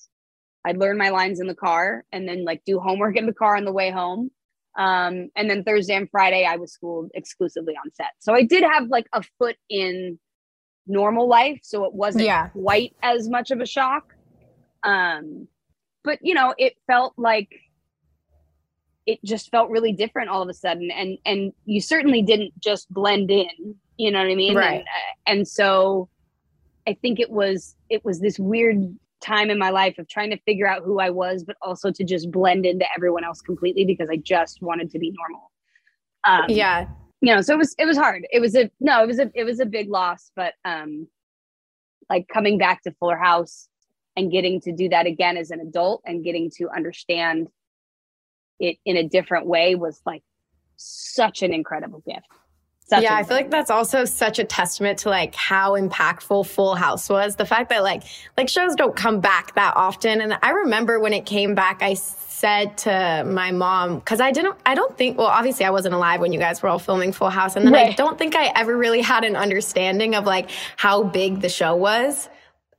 I'd 0.64 0.78
learn 0.78 0.98
my 0.98 1.10
lines 1.10 1.38
in 1.38 1.46
the 1.46 1.54
car, 1.54 2.04
and 2.10 2.28
then 2.28 2.44
like 2.44 2.62
do 2.66 2.80
homework 2.80 3.16
in 3.16 3.26
the 3.26 3.32
car 3.32 3.56
on 3.56 3.64
the 3.64 3.72
way 3.72 3.90
home. 3.90 4.30
Um, 4.76 5.30
and 5.36 5.48
then 5.48 5.62
Thursday 5.62 5.94
and 5.94 6.10
Friday, 6.10 6.44
I 6.44 6.56
was 6.56 6.72
schooled 6.72 7.10
exclusively 7.14 7.74
on 7.74 7.92
set. 7.94 8.12
So 8.18 8.34
I 8.34 8.42
did 8.42 8.64
have 8.64 8.88
like 8.88 9.06
a 9.12 9.22
foot 9.38 9.56
in 9.68 10.18
normal 10.90 11.28
life, 11.28 11.60
so 11.62 11.84
it 11.84 11.94
wasn't 11.94 12.24
Yeah. 12.24 12.48
quite 12.48 12.94
as 13.02 13.28
much 13.28 13.50
of 13.50 13.60
a 13.60 13.66
shock. 13.66 14.14
Um, 14.82 15.48
but 16.02 16.18
you 16.22 16.34
know, 16.34 16.54
it 16.58 16.74
felt 16.86 17.14
like 17.16 17.50
it 19.06 19.22
just 19.24 19.50
felt 19.50 19.70
really 19.70 19.92
different 19.92 20.28
all 20.28 20.42
of 20.42 20.48
a 20.48 20.54
sudden, 20.54 20.90
and 20.90 21.18
and 21.24 21.52
you 21.64 21.80
certainly 21.80 22.22
didn't 22.22 22.58
just 22.60 22.92
blend 22.92 23.30
in. 23.30 23.74
You 23.96 24.10
know 24.10 24.18
what 24.18 24.30
I 24.30 24.34
mean? 24.34 24.56
Right. 24.56 24.72
And, 24.72 24.80
uh, 24.82 25.16
and 25.26 25.48
so, 25.48 26.08
I 26.86 26.94
think 26.94 27.20
it 27.20 27.30
was 27.30 27.76
it 27.88 28.04
was 28.04 28.20
this 28.20 28.38
weird 28.38 28.96
time 29.20 29.50
in 29.50 29.58
my 29.58 29.68
life 29.70 29.98
of 29.98 30.08
trying 30.08 30.30
to 30.30 30.38
figure 30.46 30.66
out 30.66 30.82
who 30.82 30.98
I 30.98 31.10
was, 31.10 31.44
but 31.44 31.56
also 31.60 31.90
to 31.90 32.04
just 32.04 32.30
blend 32.30 32.64
into 32.64 32.86
everyone 32.96 33.24
else 33.24 33.42
completely 33.42 33.84
because 33.84 34.08
I 34.10 34.16
just 34.16 34.62
wanted 34.62 34.90
to 34.92 34.98
be 34.98 35.12
normal. 35.12 35.50
Um, 36.24 36.44
yeah. 36.48 36.86
You 37.20 37.34
know 37.34 37.40
so 37.40 37.54
it 37.54 37.58
was 37.58 37.74
it 37.78 37.86
was 37.86 37.96
hard 37.96 38.26
it 38.30 38.40
was 38.40 38.54
a 38.54 38.70
no 38.80 39.02
it 39.02 39.06
was 39.06 39.18
a 39.18 39.30
it 39.34 39.44
was 39.44 39.60
a 39.60 39.66
big 39.66 39.88
loss 39.90 40.30
but 40.34 40.54
um 40.64 41.06
like 42.08 42.26
coming 42.28 42.58
back 42.58 42.82
to 42.82 42.92
fuller 42.92 43.16
house 43.16 43.68
and 44.16 44.32
getting 44.32 44.60
to 44.60 44.72
do 44.72 44.88
that 44.88 45.06
again 45.06 45.36
as 45.36 45.50
an 45.50 45.60
adult 45.60 46.02
and 46.04 46.24
getting 46.24 46.50
to 46.50 46.68
understand 46.70 47.48
it 48.58 48.76
in 48.84 48.96
a 48.96 49.08
different 49.08 49.46
way 49.46 49.74
was 49.74 50.00
like 50.04 50.22
such 50.76 51.42
an 51.42 51.52
incredible 51.52 52.02
gift 52.06 52.26
Such 52.86 53.02
yeah, 53.02 53.14
I 53.14 53.22
feel 53.22 53.36
like 53.36 53.50
that's 53.50 53.70
also 53.70 54.04
such 54.04 54.38
a 54.40 54.44
testament 54.44 54.98
to 55.00 55.10
like 55.10 55.34
how 55.34 55.78
impactful 55.78 56.46
Full 56.46 56.74
House 56.74 57.08
was. 57.08 57.36
The 57.36 57.46
fact 57.46 57.68
that 57.68 57.84
like 57.84 58.02
like 58.36 58.48
shows 58.48 58.74
don't 58.74 58.96
come 58.96 59.20
back 59.20 59.54
that 59.54 59.74
often. 59.76 60.20
And 60.20 60.36
I 60.42 60.50
remember 60.50 60.98
when 60.98 61.12
it 61.12 61.24
came 61.24 61.54
back, 61.54 61.82
I 61.82 61.94
said 62.40 62.78
to 62.78 63.22
my 63.26 63.50
mom 63.50 63.98
because 63.98 64.20
I 64.20 64.32
didn't, 64.32 64.56
I 64.64 64.74
don't 64.74 64.96
think. 64.96 65.18
Well, 65.18 65.26
obviously 65.26 65.66
I 65.66 65.70
wasn't 65.70 65.94
alive 65.94 66.20
when 66.20 66.32
you 66.32 66.38
guys 66.38 66.62
were 66.62 66.70
all 66.70 66.78
filming 66.78 67.12
Full 67.12 67.28
House, 67.28 67.54
and 67.54 67.66
then 67.66 67.74
I 67.74 67.92
don't 67.92 68.18
think 68.18 68.34
I 68.34 68.50
ever 68.56 68.74
really 68.76 69.02
had 69.02 69.24
an 69.24 69.36
understanding 69.36 70.14
of 70.14 70.24
like 70.24 70.50
how 70.76 71.02
big 71.02 71.42
the 71.42 71.50
show 71.50 71.76
was 71.76 72.28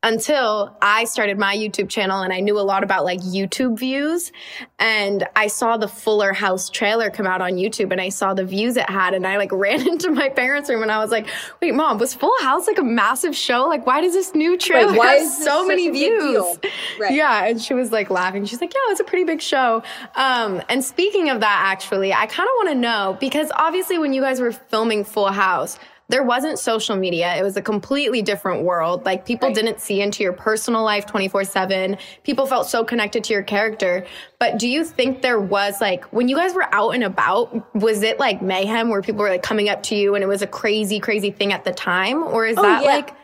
until 0.03 0.75
I 0.81 1.03
started 1.03 1.37
my 1.37 1.55
YouTube 1.55 1.87
channel 1.87 2.21
and 2.21 2.33
I 2.33 2.39
knew 2.39 2.59
a 2.59 2.61
lot 2.61 2.83
about 2.83 3.05
like 3.05 3.19
YouTube 3.19 3.77
views. 3.77 4.31
And 4.79 5.27
I 5.35 5.45
saw 5.45 5.77
the 5.77 5.87
Fuller 5.87 6.33
House 6.33 6.71
trailer 6.71 7.11
come 7.11 7.27
out 7.27 7.39
on 7.39 7.53
YouTube 7.53 7.91
and 7.91 8.01
I 8.01 8.09
saw 8.09 8.33
the 8.33 8.43
views 8.43 8.77
it 8.77 8.89
had. 8.89 9.13
And 9.13 9.27
I 9.27 9.37
like 9.37 9.51
ran 9.61 9.87
into 9.87 10.09
my 10.09 10.29
parents' 10.29 10.69
room 10.69 10.81
and 10.81 10.91
I 10.91 10.97
was 10.97 11.11
like, 11.11 11.27
wait, 11.61 11.75
mom, 11.75 11.99
was 11.99 12.15
Full 12.15 12.33
House 12.41 12.65
like 12.65 12.79
a 12.79 12.83
massive 12.83 13.35
show? 13.35 13.67
Like, 13.67 13.85
why 13.85 14.01
does 14.01 14.13
this 14.13 14.33
new 14.33 14.57
trailer 14.57 14.97
why 14.97 15.13
have 15.13 15.21
is 15.21 15.43
so 15.43 15.67
many 15.67 15.89
views? 15.91 16.57
Right. 16.99 17.13
Yeah. 17.13 17.45
And 17.45 17.61
she 17.61 17.75
was 17.75 17.91
like 17.91 18.09
laughing. 18.09 18.45
She's 18.45 18.59
like, 18.59 18.73
yeah, 18.73 18.91
it's 18.91 18.99
a 18.99 19.03
pretty 19.03 19.25
big 19.25 19.41
show. 19.41 19.83
Um, 20.15 20.63
and 20.67 20.83
speaking 20.83 21.29
of 21.29 21.41
that, 21.41 21.63
actually, 21.71 22.11
I 22.11 22.25
kind 22.25 22.47
of 22.47 22.53
want 22.57 22.69
to 22.69 22.75
know 22.75 23.17
because 23.19 23.51
obviously 23.55 23.99
when 23.99 24.13
you 24.13 24.21
guys 24.21 24.39
were 24.39 24.51
filming 24.51 25.03
Full 25.03 25.31
House, 25.31 25.77
there 26.11 26.23
wasn't 26.23 26.59
social 26.59 26.97
media. 26.97 27.35
It 27.37 27.41
was 27.41 27.55
a 27.55 27.61
completely 27.61 28.21
different 28.21 28.63
world. 28.63 29.05
Like 29.05 29.25
people 29.25 29.47
right. 29.47 29.55
didn't 29.55 29.79
see 29.79 30.01
into 30.01 30.23
your 30.23 30.33
personal 30.33 30.83
life 30.83 31.05
24 31.05 31.45
seven. 31.45 31.97
People 32.23 32.45
felt 32.45 32.67
so 32.67 32.83
connected 32.83 33.23
to 33.23 33.33
your 33.33 33.43
character. 33.43 34.05
But 34.37 34.59
do 34.59 34.67
you 34.67 34.83
think 34.83 35.21
there 35.21 35.39
was 35.39 35.79
like, 35.79 36.03
when 36.11 36.27
you 36.27 36.35
guys 36.35 36.53
were 36.53 36.67
out 36.75 36.91
and 36.91 37.03
about, 37.03 37.73
was 37.73 38.03
it 38.03 38.19
like 38.19 38.41
mayhem 38.41 38.89
where 38.89 39.01
people 39.01 39.21
were 39.21 39.29
like 39.29 39.41
coming 39.41 39.69
up 39.69 39.83
to 39.83 39.95
you 39.95 40.13
and 40.13 40.23
it 40.23 40.27
was 40.27 40.41
a 40.41 40.47
crazy, 40.47 40.99
crazy 40.99 41.31
thing 41.31 41.53
at 41.53 41.63
the 41.63 41.71
time? 41.71 42.21
Or 42.23 42.45
is 42.45 42.57
oh, 42.57 42.61
that 42.61 42.83
yeah. 42.83 42.87
like, 42.89 43.15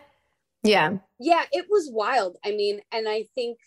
yeah. 0.64 0.98
Yeah, 1.20 1.44
it 1.52 1.66
was 1.70 1.90
wild. 1.92 2.38
I 2.46 2.52
mean, 2.52 2.80
and 2.92 3.10
I 3.10 3.26
think, 3.36 3.58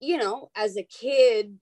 you 0.00 0.16
know, 0.16 0.50
as 0.56 0.76
a 0.76 0.82
kid, 0.82 1.58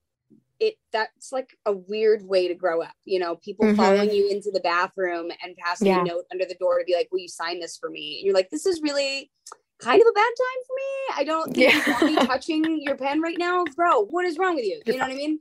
it 0.61 0.75
that's 0.93 1.33
like 1.33 1.57
a 1.67 1.73
weird 1.73 2.23
way 2.27 2.49
to 2.49 2.55
grow 2.55 2.83
up 2.83 2.95
you 3.05 3.19
know 3.19 3.37
people 3.37 3.65
mm-hmm. 3.67 3.77
following 3.77 4.11
you 4.11 4.29
into 4.29 4.51
the 4.51 4.61
bathroom 4.61 5.31
and 5.43 5.57
passing 5.57 5.89
yeah. 5.89 6.01
a 6.01 6.05
note 6.05 6.25
under 6.33 6.45
the 6.45 6.57
door 6.57 6.79
to 6.79 6.85
be 6.85 6.95
like 6.95 7.09
will 7.13 7.21
you 7.21 7.29
sign 7.29 7.61
this 7.61 7.77
for 7.77 7.91
me? 7.91 8.19
And 8.19 8.27
you're 8.27 8.35
like 8.35 8.51
this 8.51 8.67
is 8.67 8.83
really 8.83 9.31
kind 9.79 10.01
of 10.01 10.07
a 10.09 10.13
bad 10.13 10.23
time 10.23 10.63
for 10.67 10.75
me. 10.77 11.21
I 11.21 11.25
don't 11.25 11.55
think 11.55 11.73
yeah. 11.73 11.87
you 11.87 11.93
want 11.93 12.21
me 12.21 12.27
touching 12.27 12.83
your 12.83 12.97
pen 12.97 13.21
right 13.21 13.39
now. 13.39 13.65
Bro 13.77 14.07
what 14.07 14.25
is 14.25 14.39
wrong 14.39 14.57
with 14.57 14.65
you? 14.65 14.81
You 14.87 14.95
know 14.95 15.07
what 15.07 15.13
i 15.13 15.15
mean? 15.15 15.39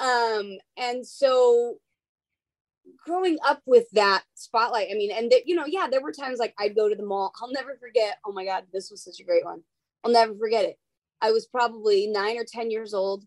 Um 0.00 0.58
and 0.76 1.06
so 1.06 1.78
growing 3.04 3.38
up 3.46 3.62
with 3.66 3.88
that 3.92 4.22
spotlight 4.34 4.88
i 4.90 4.94
mean 4.94 5.10
and 5.10 5.30
that 5.30 5.46
you 5.46 5.54
know 5.54 5.66
yeah 5.66 5.88
there 5.90 6.00
were 6.00 6.12
times 6.12 6.38
like 6.38 6.54
i'd 6.58 6.76
go 6.76 6.88
to 6.88 6.94
the 6.94 7.04
mall. 7.04 7.32
I'll 7.40 7.52
never 7.52 7.76
forget 7.76 8.18
oh 8.26 8.32
my 8.32 8.44
god 8.44 8.64
this 8.72 8.90
was 8.90 9.02
such 9.02 9.20
a 9.20 9.24
great 9.24 9.44
one. 9.44 9.62
I'll 10.04 10.12
never 10.12 10.34
forget 10.34 10.64
it. 10.64 10.78
I 11.20 11.32
was 11.32 11.46
probably 11.46 12.06
nine 12.06 12.38
or 12.38 12.44
ten 12.44 12.70
years 12.70 12.94
old 12.94 13.24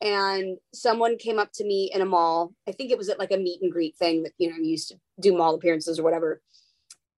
and 0.00 0.58
someone 0.72 1.16
came 1.16 1.38
up 1.38 1.50
to 1.54 1.64
me 1.64 1.90
in 1.94 2.00
a 2.00 2.06
mall. 2.06 2.52
I 2.68 2.72
think 2.72 2.90
it 2.90 2.98
was 2.98 3.08
at 3.08 3.18
like 3.18 3.32
a 3.32 3.36
meet 3.36 3.62
and 3.62 3.72
greet 3.72 3.96
thing 3.96 4.22
that, 4.24 4.32
you 4.38 4.50
know, 4.50 4.56
used 4.56 4.88
to 4.88 4.96
do 5.20 5.36
mall 5.36 5.54
appearances 5.54 5.98
or 5.98 6.02
whatever. 6.02 6.42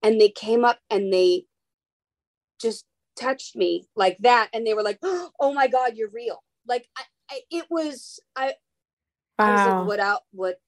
And 0.03 0.21
they 0.21 0.29
came 0.29 0.63
up 0.63 0.79
and 0.89 1.11
they 1.11 1.45
just 2.61 2.85
touched 3.19 3.55
me 3.55 3.87
like 3.95 4.17
that. 4.19 4.49
And 4.53 4.65
they 4.65 4.73
were 4.73 4.83
like, 4.83 4.99
oh 5.03 5.53
my 5.53 5.67
God, 5.67 5.93
you're 5.95 6.09
real. 6.09 6.43
Like 6.67 6.87
I, 6.97 7.03
I, 7.29 7.39
it 7.51 7.65
was, 7.69 8.19
I, 8.35 8.53
wow. 9.39 9.45
I 9.45 9.51
was 9.51 9.67
like, 9.67 9.87
what 9.87 9.99
out, 9.99 10.21
what, 10.31 10.59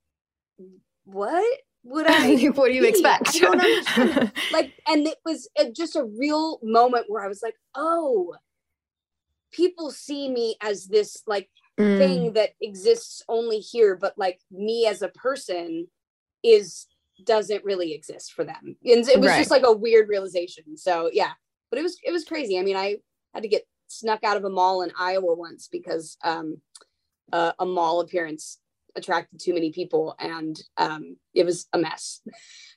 what? 1.05 1.59
Would 1.83 2.05
I? 2.09 2.35
what 2.47 2.67
do 2.67 2.73
you 2.73 2.85
expect? 2.85 3.35
I 3.35 3.39
don't 3.39 4.33
like, 4.51 4.73
and 4.87 5.07
it 5.07 5.17
was 5.23 5.47
uh, 5.57 5.65
just 5.75 5.95
a 5.95 6.03
real 6.03 6.59
moment 6.61 7.05
where 7.07 7.23
I 7.23 7.27
was 7.27 7.41
like, 7.41 7.55
oh, 7.75 8.35
people 9.51 9.91
see 9.91 10.29
me 10.29 10.55
as 10.61 10.87
this 10.87 11.23
like 11.25 11.49
mm. 11.79 11.97
thing 11.97 12.33
that 12.33 12.51
exists 12.61 13.23
only 13.27 13.59
here 13.59 13.95
but 13.95 14.13
like 14.17 14.39
me 14.51 14.85
as 14.85 15.01
a 15.01 15.09
person 15.09 15.87
is 16.43 16.87
doesn't 17.25 17.65
really 17.65 17.93
exist 17.93 18.33
for 18.33 18.43
them 18.43 18.77
and 18.85 19.07
it 19.07 19.19
was 19.19 19.29
right. 19.29 19.39
just 19.39 19.51
like 19.51 19.63
a 19.65 19.71
weird 19.71 20.07
realization 20.07 20.77
so 20.77 21.09
yeah 21.11 21.31
but 21.69 21.79
it 21.79 21.83
was 21.83 21.97
it 22.03 22.11
was 22.11 22.23
crazy 22.23 22.57
i 22.57 22.61
mean 22.61 22.77
i 22.77 22.95
had 23.33 23.43
to 23.43 23.49
get 23.49 23.63
snuck 23.87 24.23
out 24.23 24.37
of 24.37 24.45
a 24.45 24.49
mall 24.49 24.83
in 24.83 24.91
iowa 24.97 25.33
once 25.33 25.67
because 25.71 26.17
um 26.23 26.57
uh, 27.31 27.51
a 27.59 27.65
mall 27.65 28.01
appearance 28.01 28.57
attracted 28.99 29.39
too 29.39 29.53
many 29.53 29.71
people 29.71 30.15
and 30.19 30.62
um 30.77 31.15
it 31.33 31.45
was 31.45 31.67
a 31.73 31.77
mess 31.77 32.21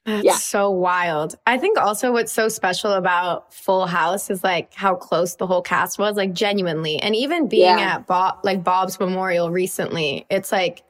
That's 0.04 0.24
yeah. 0.24 0.34
so 0.34 0.68
wild. 0.68 1.36
I 1.46 1.58
think 1.58 1.78
also 1.78 2.10
what's 2.10 2.32
so 2.32 2.48
special 2.48 2.92
about 2.92 3.54
Full 3.54 3.86
House 3.86 4.30
is 4.30 4.42
like 4.42 4.74
how 4.74 4.96
close 4.96 5.36
the 5.36 5.46
whole 5.46 5.62
cast 5.62 5.96
was, 5.96 6.16
like 6.16 6.32
genuinely. 6.32 6.96
And 6.98 7.14
even 7.14 7.46
being 7.46 7.78
yeah. 7.78 7.94
at 7.94 8.06
Bob, 8.08 8.40
like 8.42 8.64
Bob's 8.64 8.98
memorial 8.98 9.50
recently, 9.50 10.26
it's 10.28 10.50
like 10.50 10.82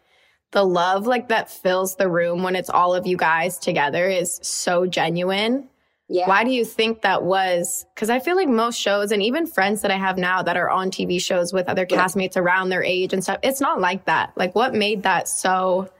the 0.52 0.64
love 0.64 1.06
like 1.06 1.28
that 1.28 1.50
fills 1.50 1.96
the 1.96 2.08
room 2.08 2.42
when 2.42 2.56
it's 2.56 2.70
all 2.70 2.94
of 2.94 3.06
you 3.06 3.18
guys 3.18 3.58
together 3.58 4.08
is 4.08 4.40
so 4.42 4.86
genuine. 4.86 5.68
Yeah. 6.08 6.28
Why 6.28 6.44
do 6.44 6.50
you 6.50 6.64
think 6.64 7.02
that 7.02 7.22
was? 7.22 7.86
Because 7.94 8.10
I 8.10 8.18
feel 8.18 8.36
like 8.36 8.48
most 8.48 8.78
shows 8.78 9.12
and 9.12 9.22
even 9.22 9.46
friends 9.46 9.80
that 9.82 9.90
I 9.90 9.96
have 9.96 10.18
now 10.18 10.42
that 10.42 10.56
are 10.56 10.68
on 10.68 10.90
TV 10.90 11.20
shows 11.20 11.52
with 11.52 11.68
other 11.68 11.86
castmates 11.86 12.36
around 12.36 12.68
their 12.68 12.82
age 12.82 13.12
and 13.12 13.22
stuff, 13.22 13.38
it's 13.42 13.60
not 13.60 13.80
like 13.80 14.04
that. 14.04 14.32
Like, 14.36 14.54
what 14.54 14.74
made 14.74 15.02
that 15.04 15.28
so 15.28 15.90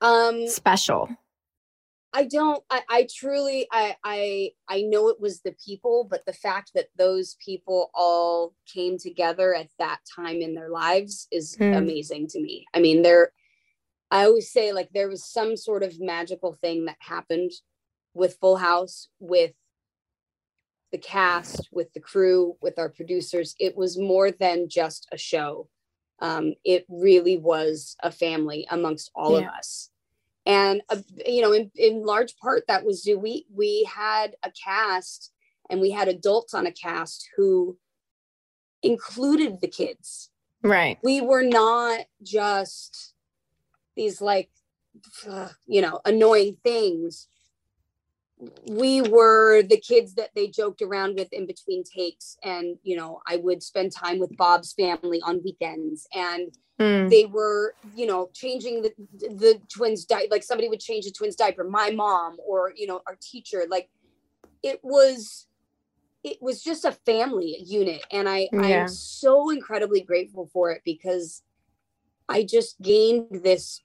um 0.00 0.46
special? 0.46 1.08
I 2.12 2.24
don't 2.24 2.62
I, 2.70 2.82
I 2.88 3.08
truly 3.14 3.66
I 3.72 3.96
I 4.04 4.50
I 4.68 4.82
know 4.82 5.08
it 5.08 5.20
was 5.20 5.40
the 5.40 5.54
people, 5.64 6.06
but 6.08 6.24
the 6.26 6.32
fact 6.32 6.72
that 6.74 6.88
those 6.96 7.36
people 7.44 7.90
all 7.94 8.54
came 8.72 8.98
together 8.98 9.54
at 9.54 9.68
that 9.78 10.00
time 10.14 10.42
in 10.42 10.54
their 10.54 10.70
lives 10.70 11.28
is 11.30 11.56
mm. 11.56 11.76
amazing 11.76 12.28
to 12.28 12.40
me. 12.40 12.66
I 12.74 12.80
mean, 12.80 13.02
there 13.02 13.32
I 14.10 14.24
always 14.24 14.52
say 14.52 14.72
like 14.72 14.90
there 14.92 15.08
was 15.08 15.24
some 15.24 15.56
sort 15.56 15.82
of 15.82 16.00
magical 16.00 16.52
thing 16.52 16.86
that 16.86 16.96
happened 16.98 17.52
with 18.14 18.36
Full 18.40 18.56
House, 18.56 19.08
with 19.18 19.52
the 20.92 20.98
cast, 20.98 21.68
with 21.72 21.92
the 21.92 22.00
crew, 22.00 22.56
with 22.60 22.78
our 22.78 22.88
producers. 22.88 23.54
It 23.58 23.76
was 23.76 23.98
more 23.98 24.30
than 24.30 24.68
just 24.68 25.08
a 25.12 25.18
show. 25.18 25.68
Um, 26.20 26.54
it 26.64 26.84
really 26.88 27.38
was 27.38 27.96
a 28.02 28.10
family 28.10 28.66
amongst 28.70 29.10
all 29.14 29.40
yeah. 29.40 29.48
of 29.48 29.54
us 29.54 29.90
and 30.46 30.82
uh, 30.88 30.96
you 31.26 31.42
know 31.42 31.52
in, 31.52 31.70
in 31.76 32.04
large 32.04 32.36
part 32.38 32.64
that 32.66 32.84
was 32.84 33.02
due 33.02 33.18
we 33.18 33.46
we 33.54 33.88
had 33.92 34.34
a 34.42 34.50
cast 34.50 35.32
and 35.68 35.80
we 35.80 35.90
had 35.90 36.08
adults 36.08 36.54
on 36.54 36.66
a 36.66 36.72
cast 36.72 37.28
who 37.36 37.76
included 38.82 39.60
the 39.60 39.68
kids 39.68 40.30
right 40.62 40.98
we 41.02 41.20
were 41.20 41.42
not 41.42 42.00
just 42.22 43.14
these 43.96 44.20
like 44.20 44.50
uh, 45.28 45.48
you 45.66 45.82
know 45.82 46.00
annoying 46.04 46.56
things 46.64 47.28
we 48.66 49.02
were 49.02 49.62
the 49.62 49.78
kids 49.78 50.14
that 50.14 50.30
they 50.34 50.48
joked 50.48 50.82
around 50.82 51.16
with 51.16 51.32
in 51.32 51.46
between 51.46 51.84
takes 51.84 52.38
and 52.42 52.76
you 52.82 52.96
know 52.96 53.20
i 53.26 53.36
would 53.36 53.62
spend 53.62 53.92
time 53.92 54.18
with 54.18 54.36
bob's 54.36 54.72
family 54.72 55.20
on 55.22 55.42
weekends 55.44 56.06
and 56.14 56.56
mm. 56.78 57.10
they 57.10 57.26
were 57.26 57.74
you 57.94 58.06
know 58.06 58.30
changing 58.32 58.82
the 58.82 58.92
the 59.18 59.60
twins 59.68 60.04
di- 60.04 60.28
like 60.30 60.42
somebody 60.42 60.68
would 60.68 60.80
change 60.80 61.04
the 61.04 61.10
twins 61.10 61.36
diaper 61.36 61.64
my 61.64 61.90
mom 61.90 62.36
or 62.46 62.72
you 62.76 62.86
know 62.86 63.00
our 63.06 63.16
teacher 63.20 63.64
like 63.68 63.90
it 64.62 64.80
was 64.82 65.46
it 66.22 66.38
was 66.40 66.62
just 66.62 66.84
a 66.84 66.92
family 66.92 67.56
unit 67.64 68.04
and 68.10 68.28
i 68.28 68.48
yeah. 68.52 68.82
i'm 68.82 68.88
so 68.88 69.50
incredibly 69.50 70.00
grateful 70.00 70.48
for 70.52 70.70
it 70.70 70.80
because 70.84 71.42
i 72.28 72.42
just 72.42 72.80
gained 72.80 73.26
this 73.42 73.82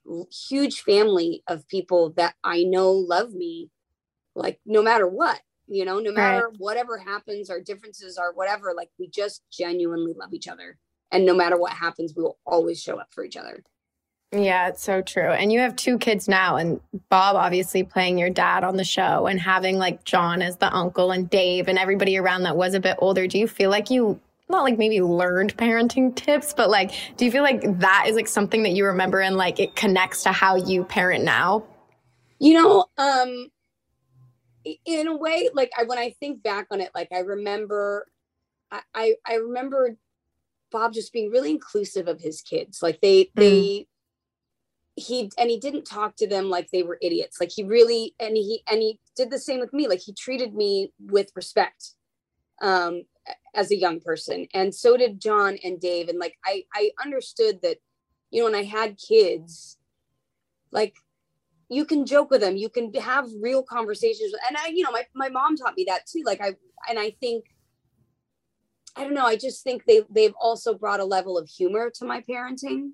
huge 0.49 0.81
family 0.81 1.43
of 1.47 1.67
people 1.67 2.11
that 2.11 2.35
i 2.43 2.63
know 2.63 2.91
love 2.91 3.33
me 3.33 3.69
like 4.35 4.59
no 4.65 4.81
matter 4.81 5.07
what 5.07 5.39
you 5.67 5.85
know 5.85 5.99
no 5.99 6.11
matter 6.11 6.47
right. 6.47 6.57
whatever 6.59 6.97
happens 6.97 7.49
our 7.49 7.61
differences 7.61 8.17
are 8.17 8.33
whatever 8.33 8.73
like 8.75 8.89
we 8.99 9.07
just 9.07 9.41
genuinely 9.51 10.13
love 10.13 10.33
each 10.33 10.47
other 10.47 10.77
and 11.11 11.25
no 11.25 11.33
matter 11.33 11.57
what 11.57 11.71
happens 11.71 12.13
we 12.15 12.23
will 12.23 12.37
always 12.45 12.81
show 12.81 12.99
up 12.99 13.07
for 13.11 13.23
each 13.23 13.37
other 13.37 13.63
yeah 14.31 14.67
it's 14.67 14.83
so 14.83 15.01
true 15.01 15.29
and 15.29 15.51
you 15.51 15.59
have 15.59 15.75
two 15.75 15.97
kids 15.97 16.27
now 16.27 16.55
and 16.55 16.79
bob 17.09 17.35
obviously 17.35 17.83
playing 17.83 18.17
your 18.17 18.29
dad 18.29 18.63
on 18.63 18.75
the 18.75 18.83
show 18.83 19.27
and 19.27 19.39
having 19.39 19.77
like 19.77 20.03
john 20.03 20.41
as 20.41 20.57
the 20.57 20.71
uncle 20.73 21.11
and 21.11 21.29
dave 21.29 21.67
and 21.67 21.79
everybody 21.79 22.17
around 22.17 22.43
that 22.43 22.57
was 22.57 22.73
a 22.73 22.79
bit 22.79 22.95
older 22.99 23.27
do 23.27 23.39
you 23.39 23.47
feel 23.47 23.69
like 23.69 23.89
you 23.89 24.19
not 24.49 24.63
like 24.63 24.77
maybe 24.77 25.01
learned 25.01 25.57
parenting 25.57 26.15
tips, 26.15 26.53
but 26.53 26.69
like, 26.69 26.91
do 27.17 27.25
you 27.25 27.31
feel 27.31 27.43
like 27.43 27.79
that 27.79 28.05
is 28.07 28.15
like 28.15 28.27
something 28.27 28.63
that 28.63 28.73
you 28.73 28.85
remember 28.85 29.19
and 29.19 29.37
like 29.37 29.59
it 29.59 29.75
connects 29.75 30.23
to 30.23 30.31
how 30.31 30.55
you 30.55 30.83
parent 30.83 31.23
now? 31.23 31.63
You 32.39 32.53
know, 32.53 32.85
um, 32.97 33.47
in 34.85 35.07
a 35.07 35.15
way 35.15 35.49
like 35.53 35.71
I, 35.77 35.83
when 35.83 35.97
i 35.97 36.15
think 36.19 36.41
back 36.41 36.67
on 36.71 36.81
it 36.81 36.91
like 36.95 37.09
i 37.13 37.19
remember 37.19 38.07
I, 38.71 38.81
I 38.93 39.15
i 39.27 39.35
remember 39.35 39.97
bob 40.75 40.93
just 40.93 41.13
being 41.13 41.31
really 41.31 41.51
inclusive 41.51 42.09
of 42.09 42.19
his 42.19 42.41
kids. 42.41 42.83
Like 42.83 42.99
they 43.01 43.25
mm. 43.25 43.29
they 43.35 43.87
he 44.97 45.31
and 45.37 45.49
he 45.49 45.57
didn't 45.57 45.85
talk 45.85 46.17
to 46.17 46.27
them 46.27 46.49
like 46.49 46.69
they 46.71 46.83
were 46.83 46.97
idiots. 47.01 47.39
Like 47.39 47.51
he 47.51 47.63
really 47.63 48.13
and 48.19 48.35
he 48.35 48.61
and 48.69 48.81
he 48.81 48.99
did 49.15 49.31
the 49.31 49.39
same 49.39 49.61
with 49.61 49.73
me. 49.73 49.87
Like 49.87 50.01
he 50.01 50.13
treated 50.13 50.53
me 50.53 50.91
with 50.99 51.31
respect 51.35 51.91
um 52.61 53.03
as 53.53 53.71
a 53.71 53.77
young 53.77 54.01
person. 54.01 54.47
And 54.53 54.75
so 54.75 54.97
did 54.97 55.21
john 55.21 55.57
and 55.63 55.79
dave. 55.79 56.09
And 56.09 56.19
like 56.19 56.37
i 56.45 56.63
i 56.73 56.91
understood 57.03 57.61
that 57.61 57.77
you 58.31 58.41
know 58.41 58.45
when 58.45 58.55
i 58.55 58.63
had 58.63 58.97
kids 58.97 59.77
like 60.71 60.95
you 61.69 61.85
can 61.85 62.05
joke 62.05 62.29
with 62.29 62.41
them 62.41 62.55
you 62.55 62.69
can 62.69 62.93
have 62.93 63.27
real 63.41 63.63
conversations 63.63 64.33
and 64.47 64.57
i 64.57 64.67
you 64.67 64.83
know 64.83 64.91
my, 64.91 65.03
my 65.13 65.29
mom 65.29 65.55
taught 65.55 65.75
me 65.75 65.85
that 65.87 66.05
too 66.05 66.21
like 66.25 66.41
i 66.41 66.53
and 66.89 66.99
i 66.99 67.11
think 67.19 67.45
i 68.95 69.03
don't 69.03 69.13
know 69.13 69.25
i 69.25 69.35
just 69.35 69.63
think 69.63 69.83
they 69.85 70.01
they've 70.09 70.35
also 70.39 70.73
brought 70.73 70.99
a 70.99 71.05
level 71.05 71.37
of 71.37 71.49
humor 71.49 71.91
to 71.93 72.05
my 72.05 72.21
parenting 72.21 72.91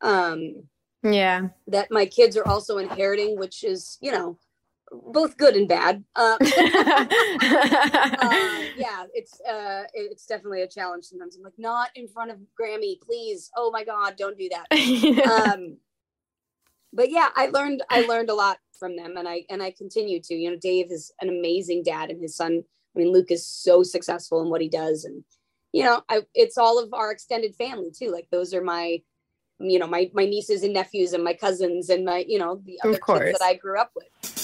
um 0.00 0.64
yeah. 1.02 1.48
that 1.66 1.90
my 1.90 2.06
kids 2.06 2.36
are 2.36 2.48
also 2.48 2.78
inheriting 2.78 3.38
which 3.38 3.62
is 3.62 3.98
you 4.00 4.10
know 4.10 4.38
both 4.92 5.36
good 5.36 5.54
and 5.56 5.68
bad 5.68 6.04
uh, 6.14 6.36
uh, 6.40 6.46
yeah 8.76 9.04
it's 9.12 9.40
uh 9.40 9.82
it's 9.92 10.26
definitely 10.26 10.62
a 10.62 10.68
challenge 10.68 11.04
sometimes 11.04 11.36
i'm 11.36 11.42
like 11.42 11.52
not 11.58 11.90
in 11.94 12.06
front 12.08 12.30
of 12.30 12.38
grammy 12.58 13.00
please 13.00 13.50
oh 13.56 13.70
my 13.70 13.84
god 13.84 14.14
don't 14.16 14.38
do 14.38 14.48
that. 14.48 14.66
Um 15.48 15.78
but 16.94 17.10
yeah 17.10 17.28
i 17.36 17.46
learned 17.48 17.82
i 17.90 18.00
learned 18.02 18.30
a 18.30 18.34
lot 18.34 18.58
from 18.78 18.96
them 18.96 19.16
and 19.16 19.28
I 19.28 19.44
and 19.48 19.62
I 19.62 19.70
continue 19.70 20.20
to. 20.20 20.34
You 20.34 20.50
know, 20.50 20.56
Dave 20.56 20.90
is 20.90 21.12
an 21.20 21.28
amazing 21.28 21.82
dad 21.84 22.10
and 22.10 22.20
his 22.20 22.36
son, 22.36 22.62
I 22.94 22.98
mean 22.98 23.12
Luke 23.12 23.30
is 23.30 23.46
so 23.46 23.82
successful 23.82 24.42
in 24.42 24.50
what 24.50 24.60
he 24.60 24.68
does 24.68 25.04
and 25.04 25.24
you 25.72 25.82
know, 25.82 26.02
I 26.08 26.22
it's 26.34 26.58
all 26.58 26.82
of 26.82 26.92
our 26.92 27.10
extended 27.10 27.56
family 27.56 27.90
too. 27.96 28.10
Like 28.10 28.28
those 28.30 28.54
are 28.54 28.62
my 28.62 29.00
you 29.58 29.78
know, 29.78 29.86
my 29.86 30.10
my 30.12 30.26
nieces 30.26 30.62
and 30.62 30.74
nephews 30.74 31.12
and 31.12 31.24
my 31.24 31.34
cousins 31.34 31.88
and 31.88 32.04
my, 32.04 32.24
you 32.28 32.38
know, 32.38 32.60
the 32.64 32.78
other 32.84 32.98
kids 32.98 33.38
that 33.38 33.42
I 33.42 33.54
grew 33.54 33.78
up 33.78 33.92
with. 33.94 34.43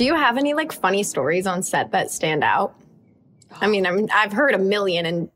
Do 0.00 0.06
you 0.06 0.14
have 0.14 0.38
any 0.38 0.54
like 0.54 0.72
funny 0.72 1.02
stories 1.02 1.46
on 1.46 1.62
set 1.62 1.90
that 1.90 2.10
stand 2.10 2.42
out? 2.42 2.74
I 3.60 3.66
mean, 3.66 3.84
I'm, 3.84 4.08
I've 4.10 4.32
heard 4.32 4.54
a 4.54 4.58
million 4.58 5.04
and 5.04 5.30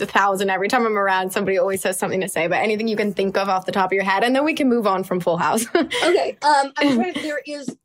a 0.00 0.06
thousand 0.06 0.48
every 0.48 0.68
time 0.68 0.86
I'm 0.86 0.96
around. 0.96 1.34
Somebody 1.34 1.58
always 1.58 1.82
has 1.82 1.98
something 1.98 2.22
to 2.22 2.28
say, 2.30 2.46
but 2.46 2.54
anything 2.54 2.88
you 2.88 2.96
can 2.96 3.12
think 3.12 3.36
of 3.36 3.50
off 3.50 3.66
the 3.66 3.72
top 3.72 3.90
of 3.90 3.92
your 3.92 4.04
head, 4.04 4.24
and 4.24 4.34
then 4.34 4.42
we 4.42 4.54
can 4.54 4.70
move 4.70 4.86
on 4.86 5.04
from 5.04 5.20
Full 5.20 5.36
House. 5.36 5.66
okay. 5.76 6.38
Um, 6.40 6.72
I'm 6.78 6.96
there 6.96 7.42
is 7.46 7.76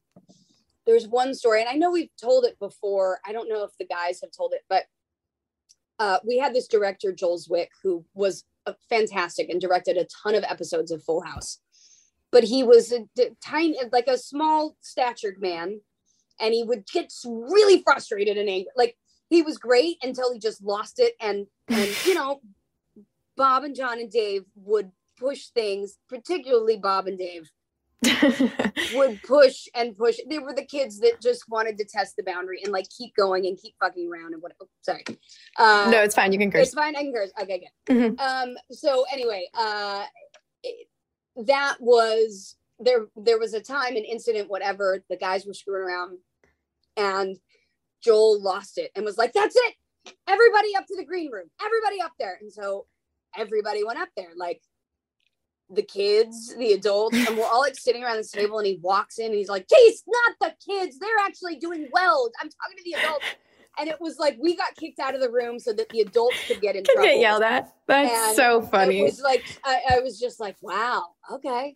there's 0.85 1.05
one 1.05 1.35
story, 1.35 1.59
and 1.59 1.69
I 1.69 1.73
know 1.73 1.91
we've 1.91 2.15
told 2.15 2.45
it 2.45 2.57
before. 2.59 3.19
I 3.25 3.33
don't 3.33 3.49
know 3.49 3.65
if 3.65 3.71
the 3.77 3.85
guys 3.85 4.21
have 4.21 4.31
told 4.31 4.53
it, 4.53 4.61
but 4.69 4.83
uh, 5.99 6.19
we 6.25 6.37
had 6.37 6.55
this 6.55 6.69
director 6.69 7.11
Joel 7.11 7.39
Zwick 7.39 7.71
who 7.83 8.05
was 8.13 8.45
uh, 8.65 8.71
fantastic 8.87 9.49
and 9.49 9.59
directed 9.59 9.97
a 9.97 10.07
ton 10.23 10.35
of 10.35 10.45
episodes 10.45 10.91
of 10.91 11.03
Full 11.03 11.23
House. 11.23 11.59
But 12.31 12.45
he 12.45 12.63
was 12.63 12.93
a 12.93 13.05
tiny, 13.43 13.77
like 13.91 14.07
a 14.07 14.17
small 14.17 14.77
statured 14.79 15.41
man, 15.41 15.81
and 16.41 16.53
he 16.53 16.63
would 16.63 16.85
get 16.87 17.11
really 17.25 17.81
frustrated 17.83 18.37
and 18.37 18.49
angry. 18.49 18.71
Like 18.75 18.97
he 19.29 19.41
was 19.41 19.57
great 19.57 19.97
until 20.03 20.33
he 20.33 20.39
just 20.39 20.61
lost 20.63 20.99
it, 20.99 21.13
and 21.21 21.47
and 21.67 21.89
you 22.05 22.13
know, 22.13 22.41
Bob 23.37 23.63
and 23.63 23.75
John 23.75 23.99
and 23.99 24.11
Dave 24.11 24.43
would 24.55 24.91
push 25.17 25.47
things, 25.47 25.97
particularly 26.09 26.77
Bob 26.77 27.07
and 27.07 27.17
Dave 27.17 27.49
would 28.95 29.21
push 29.23 29.67
and 29.75 29.95
push. 29.95 30.17
They 30.29 30.39
were 30.39 30.53
the 30.53 30.65
kids 30.65 30.99
that 31.01 31.21
just 31.21 31.43
wanted 31.49 31.77
to 31.77 31.85
test 31.85 32.15
the 32.17 32.23
boundary 32.23 32.61
and 32.63 32.73
like 32.73 32.87
keep 32.89 33.15
going 33.15 33.45
and 33.45 33.57
keep 33.61 33.75
fucking 33.79 34.09
around 34.11 34.33
and 34.33 34.41
what. 34.41 34.53
Oh, 34.61 34.67
sorry. 34.81 35.03
Uh, 35.57 35.89
no, 35.91 36.01
it's 36.01 36.15
fine. 36.15 36.31
You 36.33 36.39
can 36.39 36.51
curse. 36.51 36.67
It's 36.67 36.73
fine. 36.73 36.95
I 36.95 37.03
can 37.03 37.13
curse. 37.13 37.31
Okay, 37.41 37.67
good. 37.85 37.95
Mhm. 37.95 38.19
Um. 38.19 38.55
So 38.71 39.05
anyway, 39.13 39.47
uh, 39.53 40.03
it- 40.63 40.87
that 41.37 41.77
was 41.79 42.57
there. 42.79 43.07
There 43.15 43.39
was 43.39 43.53
a 43.53 43.61
time, 43.61 43.95
an 43.95 44.03
incident, 44.03 44.49
whatever. 44.49 45.03
The 45.09 45.15
guys 45.17 45.45
were 45.45 45.53
screwing 45.53 45.83
around, 45.87 46.17
and 46.97 47.37
Joel 48.03 48.41
lost 48.41 48.77
it 48.77 48.91
and 48.95 49.05
was 49.05 49.17
like, 49.17 49.33
"That's 49.33 49.55
it. 49.55 49.75
Everybody 50.27 50.75
up 50.75 50.85
to 50.87 50.95
the 50.97 51.05
green 51.05 51.31
room. 51.31 51.49
Everybody 51.63 52.01
up 52.01 52.13
there." 52.19 52.37
And 52.41 52.51
so 52.51 52.87
everybody 53.35 53.83
went 53.83 53.99
up 53.99 54.09
there, 54.15 54.31
like 54.35 54.61
the 55.69 55.83
kids, 55.83 56.53
the 56.55 56.73
adults, 56.73 57.17
and 57.27 57.37
we're 57.37 57.45
all 57.45 57.61
like 57.61 57.77
sitting 57.77 58.03
around 58.03 58.17
this 58.17 58.31
table. 58.31 58.57
And 58.57 58.67
he 58.67 58.79
walks 58.81 59.19
in 59.19 59.27
and 59.27 59.35
he's 59.35 59.49
like, 59.49 59.67
"Geez, 59.67 60.03
not 60.07 60.35
the 60.39 60.73
kids. 60.73 60.97
They're 60.99 61.09
actually 61.21 61.57
doing 61.57 61.87
well. 61.91 62.29
I'm 62.41 62.49
talking 62.49 62.77
to 62.77 62.83
the 62.83 62.93
adults." 62.99 63.25
and 63.79 63.89
it 63.89 63.99
was 63.99 64.17
like 64.19 64.37
we 64.39 64.55
got 64.55 64.75
kicked 64.75 64.99
out 64.99 65.15
of 65.15 65.21
the 65.21 65.31
room 65.31 65.59
so 65.59 65.73
that 65.73 65.89
the 65.89 66.01
adults 66.01 66.37
could 66.47 66.61
get 66.61 66.75
in 66.75 66.83
Could 66.83 67.01
get 67.01 67.19
yelled 67.19 67.43
at. 67.43 67.73
That's 67.87 68.11
And 68.11 68.35
so 68.35 68.61
funny. 68.61 68.99
It 68.99 69.03
was 69.03 69.21
like 69.21 69.43
I, 69.63 69.81
I 69.91 69.99
was 69.99 70.19
just 70.19 70.39
like, 70.39 70.57
wow, 70.61 71.03
okay. 71.31 71.75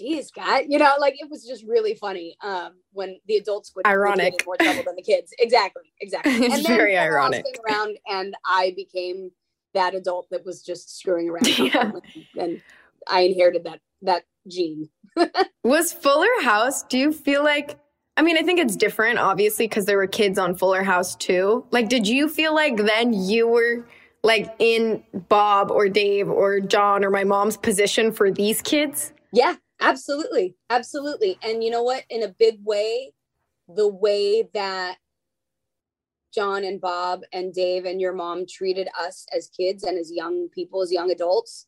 Jeez, 0.00 0.32
God, 0.34 0.64
you 0.68 0.78
know, 0.78 0.94
like 0.98 1.14
it 1.18 1.30
was 1.30 1.46
just 1.46 1.64
really 1.64 1.94
funny 1.94 2.36
um, 2.42 2.72
when 2.92 3.18
the 3.26 3.36
adults 3.36 3.72
would 3.76 3.86
Ironic. 3.86 4.44
more 4.44 4.56
trouble 4.56 4.82
than 4.84 4.96
the 4.96 5.02
kids. 5.02 5.32
Exactly, 5.38 5.82
exactly. 6.00 6.32
It's 6.44 6.54
and 6.54 6.64
then 6.64 6.76
very 6.76 6.96
ironic. 6.96 7.44
around, 7.68 7.96
and 8.10 8.34
I 8.44 8.72
became 8.76 9.30
that 9.74 9.94
adult 9.94 10.28
that 10.30 10.44
was 10.44 10.62
just 10.62 10.98
screwing 10.98 11.30
around, 11.30 12.02
and 12.38 12.60
I 13.06 13.20
inherited 13.20 13.64
that 13.64 13.80
that 14.02 14.24
gene. 14.48 14.88
Was 15.64 15.92
Fuller 15.92 16.42
House, 16.42 16.82
do 16.84 16.98
you 16.98 17.12
feel 17.12 17.42
like 17.42 17.78
I 18.16 18.22
mean, 18.22 18.38
I 18.38 18.42
think 18.42 18.60
it's 18.60 18.76
different 18.76 19.18
obviously 19.18 19.66
because 19.66 19.86
there 19.86 19.96
were 19.96 20.06
kids 20.06 20.38
on 20.38 20.54
Fuller 20.54 20.82
House 20.82 21.16
too. 21.16 21.64
Like 21.70 21.88
did 21.88 22.06
you 22.06 22.28
feel 22.28 22.54
like 22.54 22.76
then 22.76 23.12
you 23.12 23.48
were 23.48 23.86
like 24.22 24.54
in 24.58 25.02
Bob 25.28 25.70
or 25.70 25.88
Dave 25.88 26.28
or 26.28 26.60
John 26.60 27.04
or 27.04 27.10
my 27.10 27.24
mom's 27.24 27.56
position 27.56 28.12
for 28.12 28.30
these 28.30 28.62
kids? 28.62 29.12
Yeah, 29.32 29.56
absolutely. 29.84 30.56
Absolutely. 30.70 31.38
And 31.42 31.64
you 31.64 31.70
know 31.70 31.84
what? 31.84 32.04
In 32.10 32.24
a 32.24 32.28
big 32.28 32.58
way, 32.64 33.14
the 33.68 33.88
way 33.88 34.48
that 34.54 34.98
John 36.34 36.64
and 36.64 36.80
Bob 36.80 37.22
and 37.32 37.54
Dave 37.54 37.84
and 37.86 38.00
your 38.00 38.12
mom 38.12 38.46
treated 38.46 38.88
us 39.00 39.26
as 39.36 39.48
kids 39.48 39.84
and 39.84 39.98
as 39.98 40.12
young 40.12 40.48
people, 40.50 40.82
as 40.82 40.92
young 40.92 41.10
adults, 41.10 41.66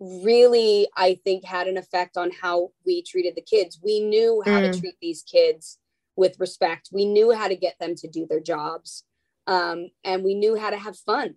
really, 0.00 0.88
I 0.96 1.20
think, 1.24 1.44
had 1.44 1.68
an 1.68 1.78
effect 1.78 2.16
on 2.18 2.30
how 2.32 2.72
we 2.86 3.02
treated 3.02 3.36
the 3.36 3.42
kids. 3.42 3.80
We 3.82 4.00
knew 4.00 4.42
how 4.46 4.60
Mm. 4.60 4.72
to 4.72 4.80
treat 4.80 4.96
these 5.00 5.22
kids 5.22 5.78
with 6.16 6.40
respect, 6.40 6.90
we 6.92 7.06
knew 7.06 7.32
how 7.32 7.48
to 7.48 7.56
get 7.56 7.78
them 7.80 7.94
to 7.96 8.08
do 8.08 8.26
their 8.26 8.40
jobs, 8.40 9.04
um, 9.48 9.90
and 10.04 10.24
we 10.24 10.34
knew 10.34 10.56
how 10.56 10.70
to 10.70 10.78
have 10.78 10.96
fun 10.98 11.34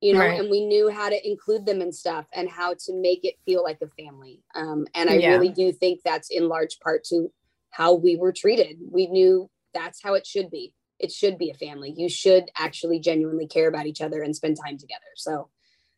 you 0.00 0.12
know 0.12 0.20
Right. 0.20 0.40
and 0.40 0.50
we 0.50 0.64
knew 0.64 0.88
how 0.88 1.08
to 1.08 1.28
include 1.28 1.66
them 1.66 1.80
in 1.82 1.92
stuff 1.92 2.26
and 2.32 2.48
how 2.48 2.74
to 2.74 2.92
make 2.94 3.24
it 3.24 3.34
feel 3.44 3.62
like 3.62 3.78
a 3.82 3.88
family 4.02 4.42
um, 4.54 4.86
and 4.94 5.10
i 5.10 5.14
Yeah. 5.14 5.32
really 5.32 5.50
do 5.50 5.72
think 5.72 6.00
that's 6.04 6.30
in 6.30 6.48
large 6.48 6.78
part 6.80 7.04
to 7.04 7.32
how 7.70 7.94
we 7.94 8.16
were 8.16 8.32
treated 8.32 8.78
we 8.90 9.06
knew 9.08 9.50
that's 9.74 10.02
how 10.02 10.14
it 10.14 10.26
should 10.26 10.50
be 10.50 10.72
it 10.98 11.12
should 11.12 11.36
be 11.38 11.50
a 11.50 11.54
family 11.54 11.92
you 11.96 12.08
should 12.08 12.44
actually 12.56 12.98
genuinely 13.00 13.46
care 13.46 13.68
about 13.68 13.86
each 13.86 14.00
other 14.00 14.22
and 14.22 14.34
spend 14.34 14.56
time 14.56 14.78
together 14.78 15.10
so 15.16 15.48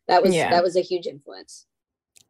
that 0.07 0.21
was 0.21 0.35
Yeah. 0.35 0.49
that 0.49 0.63
was 0.63 0.75
a 0.75 0.81
huge 0.81 1.07
influence 1.07 1.65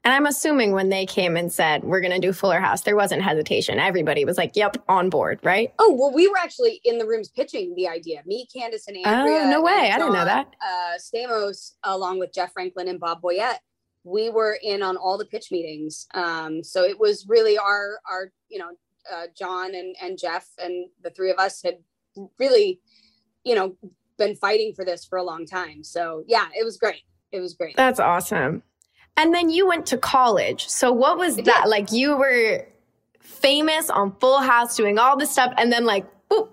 And 0.04 0.14
I'm 0.14 0.26
assuming 0.26 0.72
when 0.72 0.90
they 0.90 1.06
came 1.06 1.38
and 1.38 1.54
said, 1.54 1.84
we're 1.84 2.02
going 2.02 2.14
to 2.14 2.20
do 2.20 2.34
Fuller 2.34 2.60
House, 2.60 2.82
there 2.82 2.96
wasn't 2.96 3.22
hesitation. 3.22 3.78
Everybody 3.78 4.26
was 4.26 4.36
like, 4.36 4.56
yep, 4.56 4.76
on 4.90 5.10
board, 5.12 5.40
right? 5.44 5.72
oh 5.80 5.94
well 5.94 6.12
we 6.14 6.28
were 6.28 6.38
actually 6.38 6.82
in 6.84 6.98
the 6.98 7.06
rooms 7.06 7.30
pitching 7.30 7.74
the 7.76 7.88
idea 7.88 8.22
me 8.26 8.48
candace 8.54 8.88
and 8.88 8.98
andrea 9.06 9.44
Oh, 9.46 9.50
no 9.50 9.62
way. 9.62 9.90
and 9.92 9.94
I 9.94 9.98
didn't 10.00 10.14
know 10.14 10.26
that. 10.26 10.56
uh 10.62 10.98
stamos 10.98 11.74
along 11.84 12.20
with 12.20 12.34
jeff 12.34 12.52
franklin 12.54 12.88
and 12.88 13.00
bob 13.00 13.22
Boyett 13.22 13.58
we 14.04 14.30
were 14.30 14.58
in 14.62 14.82
on 14.82 14.98
all 14.98 15.18
the 15.18 15.26
pitch 15.26 15.52
meetings 15.52 16.08
um 16.14 16.64
so 16.64 16.84
it 16.84 17.00
was 17.00 17.26
really 17.28 17.58
our 17.58 18.00
our 18.10 18.32
you 18.50 18.60
know 18.60 18.72
uh 19.12 19.28
john 19.38 19.74
and 19.76 19.96
and 20.02 20.18
jeff 20.20 20.48
and 20.58 20.88
the 21.04 21.10
three 21.12 21.32
of 21.32 21.38
us 21.38 21.62
had 21.64 21.78
really 22.40 22.80
you 23.44 23.56
know 23.56 23.76
been 24.18 24.36
fighting 24.36 24.74
for 24.74 24.84
this 24.86 25.06
for 25.06 25.18
a 25.18 25.24
long 25.24 25.46
time 25.46 25.84
so 25.84 26.24
yeah 26.28 26.48
it 26.60 26.64
was 26.66 26.78
great 26.78 27.04
it 27.32 27.40
was 27.40 27.54
great 27.54 27.76
That's 27.78 28.00
awesome. 28.00 28.62
And 29.18 29.34
then 29.34 29.50
you 29.50 29.68
went 29.68 29.86
to 29.88 29.98
college. 29.98 30.68
So 30.68 30.92
what 30.92 31.18
was 31.18 31.36
that? 31.38 31.68
Like 31.68 31.92
you 31.92 32.18
were 32.18 32.66
famous 33.20 33.90
on 33.90 34.16
Full 34.20 34.40
House 34.40 34.76
doing 34.76 34.98
all 34.98 35.18
this 35.18 35.32
stuff 35.32 35.54
and 35.58 35.72
then 35.72 35.86
like, 35.86 36.06
boop, 36.30 36.50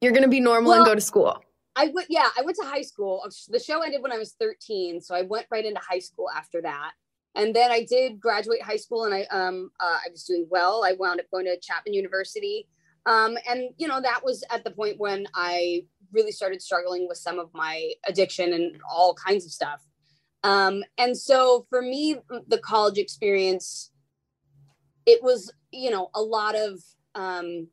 you're 0.00 0.12
going 0.12 0.22
to 0.22 0.28
be 0.28 0.40
normal 0.40 0.72
and 0.74 0.84
go 0.84 0.94
to 0.94 1.00
school. 1.00 1.42
I 1.74 1.86
went, 1.86 2.08
yeah, 2.10 2.28
I 2.38 2.42
went 2.42 2.56
to 2.60 2.66
high 2.66 2.82
school. 2.82 3.24
The 3.48 3.58
show 3.58 3.82
ended 3.82 4.02
when 4.02 4.12
I 4.12 4.18
was 4.18 4.34
13, 4.38 5.00
so 5.00 5.14
I 5.14 5.22
went 5.22 5.46
right 5.50 5.64
into 5.64 5.80
high 5.80 6.00
school 6.00 6.28
after 6.34 6.60
that. 6.62 6.92
And 7.34 7.56
then 7.56 7.70
I 7.70 7.84
did 7.88 8.20
graduate 8.20 8.62
high 8.62 8.76
school, 8.76 9.04
and 9.04 9.14
I 9.14 9.22
um 9.30 9.70
uh, 9.80 9.98
I 10.04 10.10
was 10.10 10.24
doing 10.24 10.46
well. 10.50 10.84
I 10.84 10.92
wound 10.98 11.18
up 11.18 11.26
going 11.32 11.46
to 11.46 11.58
Chapman 11.62 11.94
University, 11.94 12.68
um, 13.06 13.38
and 13.48 13.70
you 13.78 13.88
know 13.88 14.02
that 14.02 14.20
was 14.22 14.44
at 14.50 14.64
the 14.64 14.70
point 14.70 14.98
when 14.98 15.26
I 15.34 15.86
really 16.12 16.32
started 16.32 16.60
struggling 16.60 17.08
with 17.08 17.16
some 17.16 17.38
of 17.38 17.48
my 17.54 17.92
addiction 18.06 18.52
and 18.52 18.76
all 18.90 19.14
kinds 19.14 19.46
of 19.46 19.50
stuff. 19.50 19.80
Um, 20.44 20.82
and 20.98 21.16
so 21.16 21.66
for 21.70 21.82
me, 21.82 22.16
the 22.48 22.58
college 22.58 22.98
experience, 22.98 23.90
it 25.06 25.22
was 25.22 25.52
you 25.70 25.90
know 25.90 26.10
a 26.14 26.22
lot 26.22 26.54
of 26.54 26.80
um, 27.14 27.68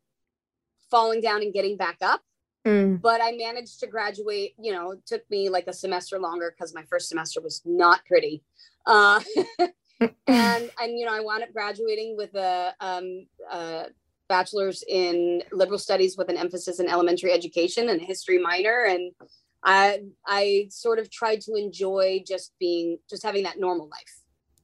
falling 0.91 1.21
down 1.21 1.41
and 1.41 1.53
getting 1.53 1.77
back 1.77 1.97
up 2.01 2.21
Mm. 2.65 3.01
but 3.01 3.21
I 3.21 3.31
managed 3.31 3.79
to 3.79 3.87
graduate. 3.87 4.53
You 4.59 4.73
know, 4.73 4.91
it 4.91 5.05
took 5.05 5.29
me 5.29 5.49
like 5.49 5.67
a 5.67 5.73
semester 5.73 6.19
longer 6.19 6.53
because 6.55 6.73
my 6.75 6.83
first 6.83 7.09
semester 7.09 7.41
was 7.41 7.61
not 7.65 8.05
pretty. 8.05 8.43
Uh, 8.85 9.21
and 9.99 10.11
and 10.27 10.99
you 10.99 11.05
know, 11.05 11.13
I 11.13 11.21
wound 11.21 11.43
up 11.43 11.53
graduating 11.53 12.17
with 12.17 12.35
a, 12.35 12.73
um, 12.81 13.27
a 13.51 13.85
bachelor's 14.27 14.83
in 14.87 15.41
liberal 15.51 15.79
studies 15.79 16.17
with 16.17 16.29
an 16.29 16.37
emphasis 16.37 16.79
in 16.79 16.89
elementary 16.89 17.31
education 17.31 17.89
and 17.89 18.01
a 18.01 18.03
history 18.03 18.39
minor. 18.39 18.85
And 18.87 19.13
I 19.63 20.01
I 20.25 20.67
sort 20.69 20.99
of 20.99 21.09
tried 21.09 21.41
to 21.41 21.53
enjoy 21.55 22.23
just 22.25 22.53
being 22.59 22.97
just 23.09 23.23
having 23.23 23.43
that 23.43 23.59
normal 23.59 23.87
life 23.89 24.21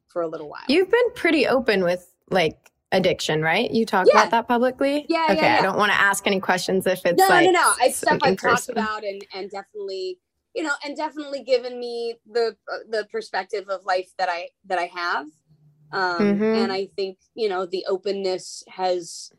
for 0.08 0.22
a 0.22 0.28
little 0.28 0.50
while. 0.50 0.62
You've 0.68 0.90
been 0.90 1.12
pretty 1.16 1.48
open 1.48 1.84
with 1.84 2.10
like 2.30 2.72
addiction, 2.92 3.42
right? 3.42 3.70
You 3.70 3.86
talk 3.86 4.08
Yeah. 4.08 4.20
about 4.22 4.32
that 4.32 4.48
publicly? 4.48 5.06
Yeah, 5.10 5.26
yeah, 5.28 5.34
Okay. 5.34 5.46
yeah. 5.46 5.58
I 5.60 5.62
don't 5.62 5.78
want 5.78 5.92
to 5.92 6.00
ask 6.00 6.26
any 6.28 6.40
questions 6.40 6.88
if 6.88 7.06
it's 7.06 7.20
no, 7.20 7.28
like 7.28 7.46
no, 7.46 7.52
no. 7.52 7.74
It's 7.82 7.98
stuff 7.98 8.20
I've 8.22 8.38
talked 8.40 8.70
about 8.76 9.04
and 9.04 9.26
and 9.34 9.52
definitely, 9.52 10.20
you 10.54 10.64
know, 10.64 10.74
and 10.86 10.96
definitely 10.96 11.44
given 11.44 11.78
me 11.80 12.16
the 12.32 12.56
uh, 12.72 12.78
the 12.90 13.06
perspective 13.12 13.68
of 13.70 13.84
life 13.86 14.12
that 14.18 14.30
I 14.30 14.50
that 14.66 14.80
I 14.80 14.86
have. 14.86 15.28
Um, 15.92 16.40
Mhm. 16.40 16.56
and 16.64 16.72
I 16.72 16.88
think 16.96 17.18
you 17.36 17.50
know 17.50 17.66
the 17.66 17.86
openness 17.88 18.64
has 18.70 19.32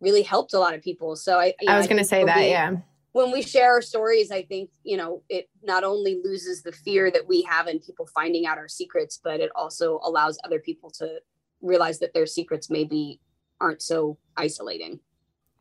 really 0.00 0.22
helped 0.22 0.52
a 0.52 0.58
lot 0.58 0.74
of 0.74 0.82
people. 0.82 1.16
So 1.16 1.38
I, 1.38 1.54
I 1.62 1.64
know, 1.66 1.76
was 1.78 1.86
going 1.86 1.96
to 1.98 2.04
say 2.04 2.24
that, 2.24 2.46
yeah. 2.46 2.76
When 3.14 3.30
we 3.30 3.42
share 3.42 3.70
our 3.70 3.80
stories, 3.80 4.32
I 4.32 4.42
think 4.42 4.70
you 4.82 4.96
know 4.96 5.22
it 5.28 5.48
not 5.62 5.84
only 5.84 6.20
loses 6.24 6.62
the 6.62 6.72
fear 6.72 7.12
that 7.12 7.28
we 7.28 7.42
have 7.42 7.68
in 7.68 7.78
people 7.78 8.08
finding 8.12 8.44
out 8.44 8.58
our 8.58 8.66
secrets, 8.66 9.20
but 9.22 9.38
it 9.38 9.50
also 9.54 10.00
allows 10.02 10.36
other 10.44 10.58
people 10.58 10.90
to 10.98 11.20
realize 11.62 12.00
that 12.00 12.12
their 12.12 12.26
secrets 12.26 12.68
maybe 12.68 13.20
aren't 13.60 13.82
so 13.82 14.18
isolating. 14.36 14.98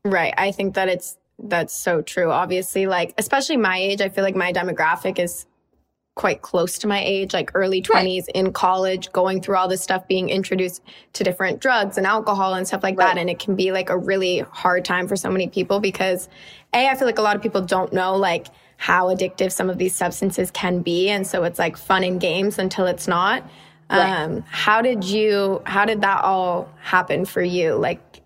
Right. 0.04 0.34
I 0.36 0.52
think 0.52 0.74
that 0.74 0.90
it's 0.90 1.18
that's 1.38 1.76
so 1.76 2.02
true. 2.02 2.32
Obviously, 2.32 2.88
like 2.88 3.14
especially 3.20 3.58
my 3.58 3.78
age, 3.78 4.02
I 4.02 4.10
feel 4.10 4.24
like 4.24 4.36
my 4.36 4.52
demographic 4.52 5.20
is 5.20 5.46
quite 6.16 6.44
close 6.44 6.78
to 6.78 6.88
my 6.88 7.02
age, 7.04 7.34
like 7.34 7.52
early 7.56 7.82
20s 7.82 8.26
in 8.36 8.54
college, 8.54 9.12
going 9.12 9.42
through 9.42 9.56
all 9.56 9.68
this 9.68 9.82
stuff, 9.82 10.08
being 10.08 10.30
introduced 10.30 10.84
to 11.14 11.24
different 11.24 11.60
drugs 11.60 11.98
and 11.98 12.06
alcohol 12.06 12.54
and 12.54 12.68
stuff 12.68 12.84
like 12.84 12.98
that. 12.98 13.18
And 13.18 13.30
it 13.30 13.40
can 13.40 13.56
be 13.56 13.72
like 13.72 13.90
a 13.90 13.98
really 13.98 14.40
hard 14.52 14.86
time 14.86 15.08
for 15.08 15.16
so 15.16 15.30
many 15.30 15.48
people 15.48 15.80
because 15.80 16.30
A, 16.74 16.88
I 16.88 16.96
feel 16.96 17.08
like 17.08 17.18
a 17.18 17.24
lot 17.24 17.36
of 17.36 17.42
people 17.42 17.62
don't 17.62 17.92
know 17.92 18.16
like 18.16 18.48
how 18.78 19.08
addictive 19.08 19.52
some 19.52 19.70
of 19.70 19.78
these 19.80 19.96
substances 19.96 20.52
can 20.52 20.82
be. 20.82 21.10
And 21.10 21.26
so 21.26 21.44
it's 21.46 21.58
like 21.58 21.78
fun 21.78 22.04
and 22.04 22.22
games 22.22 22.60
until 22.60 22.86
it's 22.86 23.08
not. 23.08 23.44
Right. 23.90 24.22
Um, 24.22 24.44
how 24.48 24.82
did 24.82 25.04
you, 25.04 25.62
how 25.66 25.86
did 25.86 26.02
that 26.02 26.24
all 26.24 26.70
happen 26.80 27.26
for 27.26 27.42
you? 27.42 27.74
Like, 27.74 28.22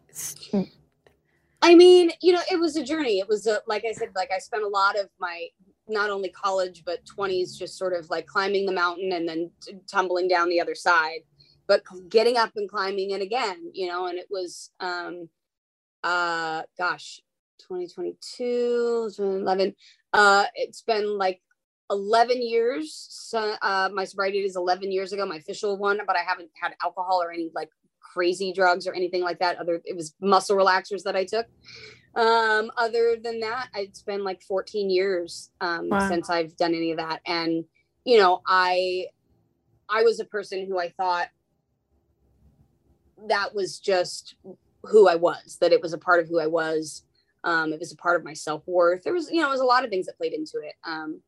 I 1.61 1.75
mean, 1.75 2.11
you 2.21 2.33
know, 2.33 2.41
it 2.51 2.59
was 2.59 2.75
a 2.75 2.83
journey. 2.83 3.19
It 3.19 3.27
was 3.27 3.47
a, 3.47 3.61
like 3.65 3.83
I 3.87 3.93
said, 3.93 4.09
like 4.15 4.29
I 4.33 4.39
spent 4.39 4.63
a 4.63 4.67
lot 4.67 4.97
of 4.99 5.09
my 5.19 5.47
not 5.89 6.09
only 6.09 6.29
college 6.29 6.83
but 6.85 7.05
20s 7.05 7.57
just 7.57 7.77
sort 7.77 7.93
of 7.93 8.09
like 8.09 8.27
climbing 8.27 8.65
the 8.65 8.71
mountain 8.71 9.11
and 9.13 9.27
then 9.27 9.51
t- 9.61 9.73
tumbling 9.91 10.27
down 10.27 10.49
the 10.49 10.61
other 10.61 10.75
side, 10.75 11.21
but 11.67 11.81
getting 12.09 12.37
up 12.37 12.51
and 12.55 12.69
climbing 12.69 13.11
it 13.11 13.21
again, 13.21 13.71
you 13.73 13.87
know, 13.87 14.07
and 14.07 14.17
it 14.17 14.27
was 14.29 14.71
um 14.79 15.29
uh 16.03 16.63
gosh, 16.77 17.21
2022, 17.59 19.11
2011. 19.17 19.75
Uh 20.13 20.45
it's 20.55 20.81
been 20.81 21.17
like 21.17 21.41
11 21.91 22.41
years. 22.41 23.07
So 23.09 23.55
uh 23.61 23.89
my 23.93 24.05
sobriety 24.05 24.39
is 24.39 24.55
11 24.55 24.91
years 24.91 25.13
ago, 25.13 25.25
my 25.25 25.37
official 25.37 25.77
one, 25.77 25.99
but 26.07 26.15
I 26.15 26.21
haven't 26.27 26.49
had 26.61 26.73
alcohol 26.83 27.21
or 27.23 27.31
any 27.31 27.51
like 27.55 27.69
crazy 28.13 28.53
drugs 28.53 28.87
or 28.87 28.93
anything 28.93 29.21
like 29.23 29.39
that. 29.39 29.57
Other 29.59 29.81
it 29.85 29.95
was 29.95 30.15
muscle 30.21 30.57
relaxers 30.57 31.03
that 31.03 31.15
I 31.15 31.25
took. 31.25 31.45
Um, 32.15 32.71
other 32.77 33.15
than 33.21 33.41
that, 33.41 33.67
it's 33.75 34.01
been 34.01 34.23
like 34.23 34.41
14 34.41 34.89
years 34.89 35.49
um 35.61 35.89
Wow. 35.89 36.07
since 36.09 36.29
I've 36.29 36.55
done 36.57 36.73
any 36.73 36.91
of 36.91 36.97
that. 36.97 37.21
And 37.25 37.65
you 38.05 38.17
know, 38.17 38.41
I 38.47 39.07
I 39.89 40.03
was 40.03 40.19
a 40.19 40.25
person 40.25 40.65
who 40.67 40.79
I 40.79 40.89
thought 40.89 41.27
that 43.29 43.53
was 43.55 43.79
just 43.79 44.35
who 44.83 45.07
I 45.07 45.15
was, 45.15 45.57
that 45.61 45.73
it 45.73 45.81
was 45.81 45.93
a 45.93 45.97
part 45.97 46.19
of 46.21 46.27
who 46.27 46.39
I 46.39 46.47
was. 46.47 47.03
Um, 47.43 47.71
it 47.73 47.79
was 47.79 47.91
a 47.91 47.97
part 47.97 48.19
of 48.19 48.25
my 48.25 48.33
self-worth. 48.33 49.03
There 49.03 49.13
was, 49.13 49.29
you 49.31 49.41
know, 49.41 49.47
it 49.47 49.51
was 49.51 49.61
a 49.61 49.65
lot 49.65 49.83
of 49.83 49.89
things 49.89 50.05
that 50.05 50.17
played 50.17 50.33
into 50.33 50.57
it. 50.63 50.73
Um, 50.83 51.21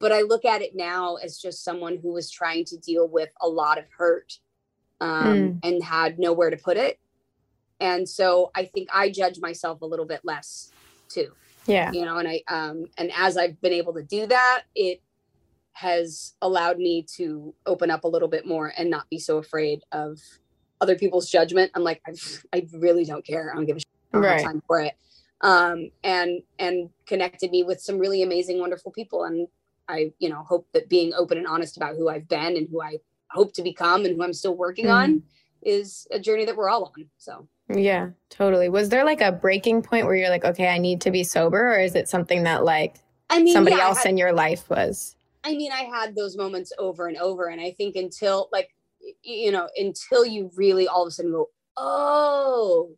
but 0.00 0.12
I 0.12 0.22
look 0.22 0.44
at 0.44 0.62
it 0.62 0.72
now 0.74 1.16
as 1.16 1.38
just 1.38 1.64
someone 1.64 1.98
who 2.02 2.12
was 2.12 2.30
trying 2.30 2.64
to 2.66 2.76
deal 2.78 3.08
with 3.08 3.30
a 3.40 3.48
lot 3.48 3.78
of 3.78 3.84
hurt 3.96 4.32
um, 5.02 5.10
Mm. 5.26 5.58
and 5.62 5.82
had 5.82 6.18
nowhere 6.18 6.50
to 6.50 6.56
put 6.56 6.76
it. 6.76 6.98
And 7.80 8.08
so 8.08 8.50
I 8.54 8.64
think 8.66 8.88
I 8.94 9.10
judge 9.10 9.40
myself 9.40 9.82
a 9.82 9.86
little 9.86 10.06
bit 10.06 10.20
less 10.24 10.72
too. 11.10 11.32
Yeah. 11.66 11.90
You 11.92 12.04
know, 12.04 12.18
and 12.18 12.28
I 12.28 12.42
um 12.48 12.86
and 12.96 13.10
as 13.16 13.36
I've 13.36 13.60
been 13.60 13.72
able 13.72 13.94
to 13.94 14.02
do 14.02 14.26
that, 14.26 14.62
it 14.74 15.02
has 15.74 16.34
allowed 16.42 16.78
me 16.78 17.04
to 17.16 17.54
open 17.66 17.90
up 17.90 18.04
a 18.04 18.08
little 18.08 18.28
bit 18.28 18.46
more 18.46 18.72
and 18.76 18.88
not 18.90 19.08
be 19.10 19.18
so 19.18 19.38
afraid 19.38 19.80
of 19.90 20.18
other 20.80 20.96
people's 20.96 21.30
judgment. 21.30 21.70
I'm 21.74 21.82
like, 21.82 22.00
I, 22.06 22.12
I 22.52 22.66
really 22.74 23.04
don't 23.04 23.26
care. 23.26 23.50
I 23.52 23.56
don't 23.56 23.66
give 23.66 23.76
a 23.76 23.80
shit. 23.80 23.88
I 24.12 24.18
don't 24.18 24.24
have 24.28 24.32
Right. 24.36 24.44
time 24.44 24.62
for 24.66 24.80
it. 24.80 24.94
Um, 25.40 25.90
and 26.04 26.42
and 26.58 26.90
connected 27.06 27.50
me 27.50 27.64
with 27.64 27.80
some 27.80 27.98
really 27.98 28.22
amazing, 28.22 28.60
wonderful 28.60 28.92
people. 28.92 29.24
And 29.24 29.48
I, 29.88 30.12
you 30.20 30.28
know, 30.28 30.44
hope 30.44 30.68
that 30.74 30.88
being 30.88 31.12
open 31.14 31.38
and 31.38 31.46
honest 31.46 31.76
about 31.76 31.96
who 31.96 32.08
I've 32.08 32.28
been 32.28 32.56
and 32.56 32.68
who 32.70 32.80
I 32.80 32.98
hope 33.32 33.52
to 33.54 33.62
become 33.62 34.04
and 34.04 34.16
who 34.16 34.22
I'm 34.22 34.32
still 34.32 34.56
working 34.56 34.88
on 34.88 35.10
mm-hmm. 35.10 35.26
is 35.62 36.06
a 36.10 36.18
journey 36.18 36.44
that 36.44 36.56
we're 36.56 36.68
all 36.68 36.84
on. 36.84 37.08
So 37.18 37.48
Yeah, 37.68 38.10
totally. 38.30 38.68
Was 38.68 38.88
there 38.88 39.04
like 39.04 39.20
a 39.20 39.32
breaking 39.32 39.82
point 39.82 40.06
where 40.06 40.14
you're 40.14 40.30
like, 40.30 40.44
okay, 40.44 40.68
I 40.68 40.78
need 40.78 41.00
to 41.02 41.10
be 41.10 41.24
sober, 41.24 41.74
or 41.74 41.78
is 41.78 41.94
it 41.94 42.08
something 42.08 42.44
that 42.44 42.64
like 42.64 42.96
I 43.30 43.42
mean, 43.42 43.52
somebody 43.52 43.76
yeah, 43.76 43.84
else 43.84 44.02
had- 44.02 44.10
in 44.10 44.16
your 44.16 44.32
life 44.32 44.68
was? 44.68 45.16
I 45.44 45.54
mean, 45.56 45.72
I 45.72 45.82
had 45.82 46.14
those 46.14 46.36
moments 46.36 46.72
over 46.78 47.08
and 47.08 47.16
over. 47.16 47.46
And 47.48 47.60
I 47.60 47.72
think 47.72 47.96
until 47.96 48.48
like, 48.52 48.68
you 49.22 49.50
know, 49.50 49.68
until 49.76 50.24
you 50.24 50.50
really 50.54 50.86
all 50.86 51.02
of 51.02 51.08
a 51.08 51.10
sudden 51.10 51.32
go, 51.32 51.48
oh, 51.76 52.90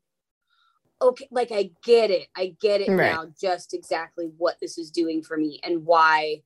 okay, 1.01 1.27
like 1.31 1.53
I 1.53 1.71
get 1.85 2.11
it. 2.11 2.29
I 2.37 2.55
get 2.61 2.81
it 2.81 2.91
Right. 2.91 3.13
now, 3.13 3.27
just 3.41 3.75
exactly 3.75 4.31
what 4.37 4.57
this 4.61 4.79
is 4.79 4.91
doing 4.91 5.23
for 5.23 5.37
me 5.37 5.61
and 5.63 5.85
why, 5.87 6.43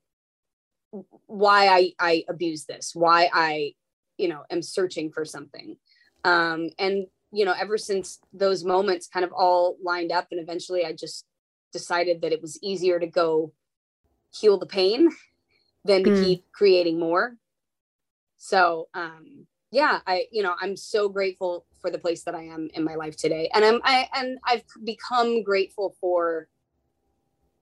why 1.27 1.69
I, 1.69 1.93
I 1.99 2.25
abuse 2.29 2.65
this, 2.65 2.95
why 2.95 3.29
I, 3.33 3.75
you 4.17 4.29
know, 4.29 4.43
am 4.51 4.63
searching 4.63 5.11
for 5.11 5.25
something. 5.25 5.77
Um, 6.25 6.71
and, 6.79 7.07
you 7.31 7.45
know, 7.45 7.55
ever 7.59 7.79
since 7.79 8.19
those 8.33 8.65
moments 8.65 9.07
kind 9.07 9.25
of 9.25 9.33
all 9.33 9.77
lined 9.83 10.13
up 10.13 10.29
and 10.31 10.41
eventually 10.41 10.85
I 10.85 10.93
just 10.93 11.25
decided 11.73 12.23
that 12.23 12.33
it 12.33 12.41
was 12.43 12.59
easier 12.63 12.99
to 12.99 13.07
go 13.07 13.53
heal 14.31 14.59
the 14.59 14.67
pain 14.67 15.11
than 15.85 16.05
to 16.05 16.11
Mm. 16.11 16.25
keep 16.25 16.53
creating 16.53 16.99
more. 16.99 17.37
So, 18.39 18.89
um, 18.95 19.47
yeah, 19.71 20.01
I, 20.07 20.27
you 20.33 20.43
know, 20.43 20.55
I'm 20.61 20.77
so 20.77 21.09
grateful 21.09 21.67
for 21.81 21.91
the 21.91 21.99
place 21.99 22.25
that 22.25 22.35
I 22.35 22.45
am 22.45 22.71
in 22.75 22.85
my 22.85 22.95
life 22.95 23.17
today. 23.17 23.51
And 23.53 23.65
I'm, 23.65 23.81
I, 23.85 24.09
and 24.15 24.39
I've 24.45 24.65
become 24.85 25.43
grateful 25.43 25.95
for 26.01 26.49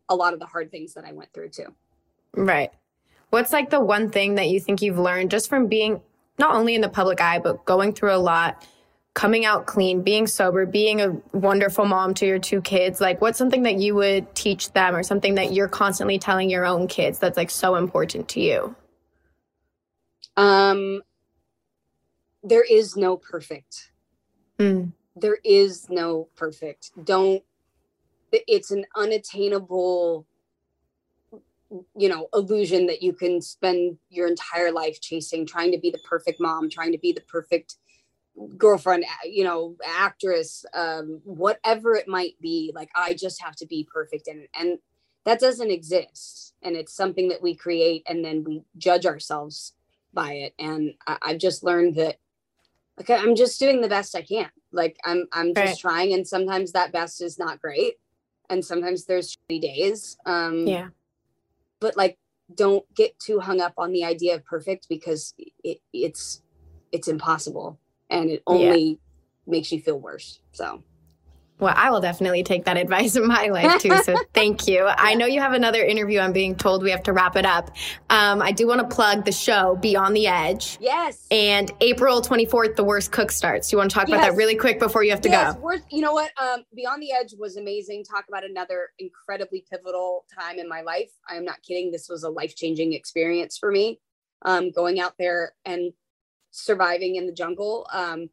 a 0.08 0.14
lot 0.14 0.32
of 0.32 0.38
the 0.38 0.46
hard 0.46 0.70
things 0.70 0.94
that 0.94 1.04
I 1.04 1.12
went 1.12 1.32
through 1.32 1.48
too. 1.48 1.74
Right. 2.34 2.72
What's 3.30 3.52
like 3.52 3.70
the 3.70 3.80
one 3.80 4.10
thing 4.10 4.36
that 4.36 4.48
you 4.48 4.60
think 4.60 4.82
you've 4.82 4.98
learned 4.98 5.30
just 5.30 5.48
from 5.48 5.66
being 5.66 6.00
not 6.38 6.54
only 6.54 6.74
in 6.74 6.80
the 6.80 6.88
public 6.88 7.20
eye, 7.20 7.38
but 7.38 7.64
going 7.64 7.92
through 7.92 8.14
a 8.14 8.18
lot, 8.18 8.66
coming 9.14 9.44
out 9.44 9.66
clean, 9.66 10.02
being 10.02 10.26
sober, 10.26 10.66
being 10.66 11.00
a 11.00 11.16
wonderful 11.32 11.86
mom 11.86 12.14
to 12.14 12.26
your 12.26 12.38
two 12.38 12.60
kids? 12.60 13.00
Like, 13.00 13.20
what's 13.20 13.38
something 13.38 13.62
that 13.62 13.76
you 13.76 13.94
would 13.94 14.34
teach 14.34 14.72
them 14.72 14.94
or 14.94 15.02
something 15.02 15.36
that 15.36 15.52
you're 15.52 15.68
constantly 15.68 16.18
telling 16.18 16.50
your 16.50 16.66
own 16.66 16.86
kids 16.86 17.18
that's 17.18 17.36
like 17.36 17.50
so 17.50 17.76
important 17.76 18.28
to 18.28 18.40
you? 18.40 18.76
Um, 20.36 21.02
there 22.42 22.64
is 22.64 22.96
no 22.96 23.16
perfect. 23.16 23.90
Mm. 24.58 24.92
There 25.16 25.38
is 25.42 25.88
no 25.88 26.28
perfect. 26.36 26.92
Don't, 27.02 27.42
it's 28.30 28.70
an 28.70 28.84
unattainable, 28.94 30.26
you 31.96 32.08
know, 32.08 32.28
illusion 32.34 32.86
that 32.86 33.02
you 33.02 33.12
can 33.12 33.40
spend 33.40 33.98
your 34.08 34.28
entire 34.28 34.72
life 34.72 35.00
chasing, 35.00 35.46
trying 35.46 35.72
to 35.72 35.78
be 35.78 35.90
the 35.90 35.98
perfect 35.98 36.40
mom, 36.40 36.70
trying 36.70 36.92
to 36.92 36.98
be 36.98 37.12
the 37.12 37.22
perfect 37.22 37.76
girlfriend, 38.56 39.04
you 39.24 39.44
know, 39.44 39.76
actress, 39.84 40.64
um, 40.74 41.20
whatever 41.24 41.94
it 41.94 42.06
might 42.08 42.34
be. 42.40 42.72
Like, 42.74 42.90
I 42.94 43.14
just 43.14 43.42
have 43.42 43.56
to 43.56 43.66
be 43.66 43.88
perfect. 43.92 44.28
And, 44.28 44.46
and 44.58 44.78
that 45.24 45.40
doesn't 45.40 45.70
exist. 45.70 46.54
And 46.62 46.76
it's 46.76 46.92
something 46.94 47.28
that 47.28 47.42
we 47.42 47.54
create 47.54 48.04
and 48.06 48.24
then 48.24 48.44
we 48.44 48.62
judge 48.78 49.06
ourselves 49.06 49.74
by 50.12 50.32
it. 50.32 50.54
And 50.58 50.94
I, 51.06 51.18
I've 51.22 51.38
just 51.38 51.64
learned 51.64 51.96
that 51.96 52.18
okay, 53.00 53.14
I'm 53.14 53.36
just 53.36 53.58
doing 53.60 53.80
the 53.80 53.88
best 53.88 54.14
I 54.16 54.22
can. 54.22 54.50
Like 54.72 54.96
I'm 55.04 55.26
I'm 55.32 55.48
just 55.48 55.56
Right. 55.56 55.78
trying 55.78 56.14
and 56.14 56.26
sometimes 56.26 56.72
that 56.72 56.92
best 56.92 57.20
is 57.22 57.38
not 57.38 57.60
great. 57.60 57.94
And 58.48 58.64
sometimes 58.64 59.04
there's 59.04 59.36
shitty 59.50 59.60
days. 59.60 60.16
Um 60.26 60.66
Yeah. 60.66 60.88
But 61.80 61.96
like 61.96 62.18
don't 62.54 62.84
get 62.94 63.18
too 63.18 63.40
hung 63.40 63.60
up 63.60 63.74
on 63.78 63.92
the 63.92 64.04
idea 64.04 64.34
of 64.34 64.44
perfect 64.44 64.88
because 64.88 65.34
it, 65.64 65.78
it's 65.92 66.42
it's 66.92 67.08
impossible 67.08 67.80
and 68.10 68.30
it 68.30 68.42
Yeah. 68.48 68.68
only 68.70 69.00
makes 69.46 69.72
you 69.72 69.80
feel 69.80 69.98
worse. 69.98 70.40
So 70.52 70.84
Well, 71.58 71.72
I 71.74 71.90
will 71.90 72.00
definitely 72.00 72.42
take 72.42 72.64
that 72.66 72.76
advice 72.76 73.16
in 73.16 73.26
my 73.26 73.46
life 73.46 73.80
too. 73.80 73.96
So 74.02 74.16
thank 74.34 74.68
you. 74.68 74.86
I 74.88 75.14
know 75.14 75.26
you 75.26 75.40
have 75.40 75.52
another 75.52 75.82
interview. 75.82 76.20
I'm 76.20 76.32
being 76.32 76.54
told 76.54 76.82
we 76.82 76.90
have 76.90 77.02
to 77.04 77.12
wrap 77.12 77.36
it 77.36 77.46
up. 77.46 77.70
Um, 78.10 78.42
I 78.42 78.52
do 78.52 78.66
want 78.66 78.80
to 78.88 78.94
plug 78.94 79.24
the 79.24 79.32
show 79.32 79.76
Beyond 79.76 80.16
the 80.16 80.26
Edge. 80.26 80.78
Yes. 80.80 81.26
And 81.30 81.70
April 81.80 82.20
24th, 82.20 82.76
The 82.76 82.84
Worst 82.84 83.12
Cook 83.12 83.30
starts. 83.30 83.72
You 83.72 83.78
want 83.78 83.90
to 83.90 83.94
talk 83.94 84.08
about 84.08 84.20
that 84.20 84.34
really 84.34 84.56
quick 84.56 84.78
before 84.78 85.02
you 85.02 85.10
have 85.10 85.20
to 85.22 85.28
yes, 85.28 85.54
go? 85.54 85.60
worth 85.60 85.82
you 85.90 86.00
know 86.00 86.12
what? 86.12 86.30
Um, 86.40 86.64
Beyond 86.74 87.02
the 87.02 87.12
Edge 87.12 87.34
was 87.38 87.56
amazing. 87.56 88.04
Talk 88.04 88.26
about 88.28 88.44
another 88.44 88.90
incredibly 88.98 89.64
pivotal 89.70 90.24
time 90.38 90.58
in 90.58 90.68
my 90.68 90.82
life. 90.82 91.10
I 91.28 91.36
am 91.36 91.44
not 91.44 91.62
kidding. 91.62 91.90
This 91.90 92.08
was 92.08 92.22
a 92.22 92.30
life 92.30 92.54
changing 92.54 92.92
experience 92.92 93.56
for 93.56 93.70
me. 93.70 94.00
Um, 94.42 94.70
going 94.70 95.00
out 95.00 95.14
there 95.18 95.52
and 95.64 95.92
surviving 96.50 97.16
in 97.16 97.26
the 97.26 97.32
jungle. 97.32 97.86
Um, 97.92 98.28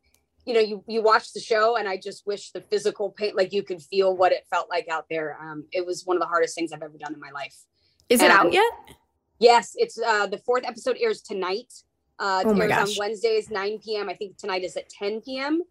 you 0.46 0.54
know, 0.54 0.60
you 0.60 0.84
you 0.88 1.02
watch 1.02 1.34
the 1.34 1.40
show, 1.40 1.78
and 1.78 1.88
I 1.88 1.98
just 1.98 2.26
wish 2.28 2.52
the 2.52 2.62
physical 2.62 3.12
pain, 3.12 3.34
like 3.36 3.54
you 3.54 3.64
could 3.64 3.82
feel 3.82 4.16
what 4.16 4.32
it 4.32 4.46
felt 4.50 4.70
like 4.70 4.88
out 4.90 5.06
there. 5.10 5.38
Um, 5.42 5.66
it 5.72 5.86
was 5.86 6.06
one 6.06 6.18
of 6.18 6.22
the 6.22 6.28
hardest 6.28 6.56
things 6.56 6.72
I've 6.72 6.82
ever 6.82 6.98
done 6.98 7.14
in 7.14 7.20
my 7.20 7.32
life. 7.32 7.56
Is 8.10 8.22
it 8.22 8.30
out 8.32 8.52
yet? 8.52 8.72
Yes, 9.40 9.74
it's 9.76 9.98
uh 10.00 10.28
the 10.28 10.38
fourth 10.40 10.64
episode 10.66 10.98
airs 11.00 11.22
tonight. 11.22 11.74
Uh 12.20 12.44
it 12.46 12.48
Oh 12.50 12.54
my 12.54 12.66
airs 12.66 12.72
gosh. 12.74 12.90
on 12.90 12.96
Wednesdays, 13.00 13.50
9 13.50 13.80
p.m. 13.80 14.10
I 14.10 14.14
think 14.16 14.38
tonight 14.38 14.64
is 14.64 14.76
at 14.78 14.90
10 14.90 15.22
p.m. 15.22 15.62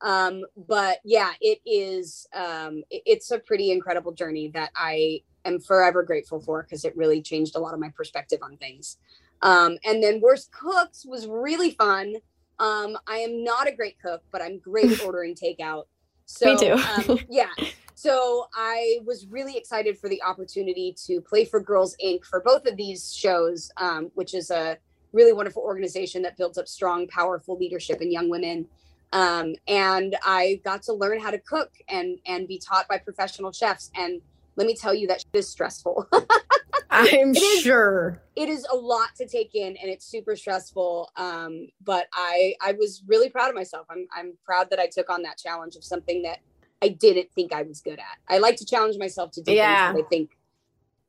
Um, 0.00 0.42
but 0.56 0.98
yeah, 1.04 1.32
it 1.40 1.60
is 1.64 2.26
um 2.34 2.82
it- 2.90 3.02
it's 3.06 3.30
a 3.30 3.38
pretty 3.38 3.70
incredible 3.70 4.12
journey 4.12 4.48
that 4.54 4.70
I 4.74 5.22
am 5.44 5.60
forever 5.60 6.02
grateful 6.02 6.40
for 6.40 6.62
because 6.62 6.84
it 6.84 6.96
really 6.96 7.20
changed 7.22 7.54
a 7.56 7.58
lot 7.58 7.74
of 7.74 7.80
my 7.80 7.90
perspective 7.96 8.40
on 8.42 8.56
things. 8.56 8.96
Um, 9.42 9.76
and 9.84 10.02
then 10.02 10.20
Worst 10.20 10.50
Cooks 10.52 11.04
was 11.06 11.26
really 11.26 11.72
fun. 11.72 12.14
Um, 12.58 12.96
I 13.06 13.18
am 13.18 13.42
not 13.42 13.68
a 13.68 13.72
great 13.72 14.00
cook, 14.00 14.22
but 14.30 14.42
I'm 14.42 14.58
great 14.58 14.92
at 14.92 15.00
ordering 15.04 15.34
takeout. 15.34 15.84
So 16.26 16.54
Me 16.54 16.58
too. 16.58 16.72
um, 16.72 17.18
yeah. 17.28 17.50
So 17.94 18.46
I 18.54 18.98
was 19.04 19.26
really 19.26 19.56
excited 19.56 19.98
for 19.98 20.08
the 20.08 20.22
opportunity 20.22 20.94
to 21.06 21.20
play 21.20 21.44
for 21.44 21.60
Girls 21.60 21.96
Inc. 22.04 22.24
for 22.24 22.40
both 22.40 22.66
of 22.66 22.76
these 22.76 23.14
shows, 23.14 23.70
um, 23.76 24.10
which 24.14 24.34
is 24.34 24.50
a 24.50 24.78
really 25.12 25.32
wonderful 25.32 25.62
organization 25.62 26.22
that 26.22 26.36
builds 26.36 26.58
up 26.58 26.66
strong, 26.66 27.06
powerful 27.06 27.56
leadership 27.56 28.00
in 28.00 28.10
young 28.10 28.28
women. 28.28 28.66
Um, 29.12 29.54
and 29.68 30.16
I 30.24 30.60
got 30.64 30.82
to 30.84 30.94
learn 30.94 31.20
how 31.20 31.30
to 31.30 31.38
cook 31.38 31.70
and 31.88 32.18
and 32.26 32.48
be 32.48 32.58
taught 32.58 32.88
by 32.88 32.98
professional 32.98 33.52
chefs. 33.52 33.90
And 33.94 34.22
let 34.56 34.66
me 34.66 34.74
tell 34.74 34.94
you, 34.94 35.06
that 35.08 35.24
shit 35.34 35.44
stressful. 35.44 36.08
I'm 36.92 37.30
It 37.30 37.42
is- 37.42 37.62
sure. 37.62 38.20
it 38.36 38.48
is 38.48 38.66
a 38.70 38.76
lot 38.76 39.14
to 39.16 39.26
take 39.26 39.54
in 39.54 39.76
and 39.76 39.90
it's 39.90 40.04
super 40.06 40.36
stressful 40.36 41.10
um 41.16 41.68
but 41.82 42.06
i 42.14 42.54
i 42.60 42.72
was 42.72 43.02
really 43.06 43.28
proud 43.28 43.48
of 43.48 43.54
myself 43.54 43.86
i'm 43.90 44.06
i'm 44.16 44.32
proud 44.44 44.70
that 44.70 44.78
i 44.78 44.86
took 44.86 45.08
on 45.10 45.22
that 45.22 45.36
challenge 45.38 45.74
of 45.76 45.84
something 45.84 46.22
that 46.22 46.38
i 46.82 46.88
didn't 46.88 47.28
think 47.34 47.52
i 47.52 47.62
was 47.62 47.80
good 47.80 47.98
at 47.98 48.18
i 48.28 48.38
like 48.38 48.56
to 48.56 48.64
challenge 48.66 48.96
myself 48.98 49.30
to 49.32 49.42
do 49.42 49.52
Yeah. 49.52 49.92
things 49.92 50.00
that 50.00 50.06
i 50.06 50.08
think 50.08 50.38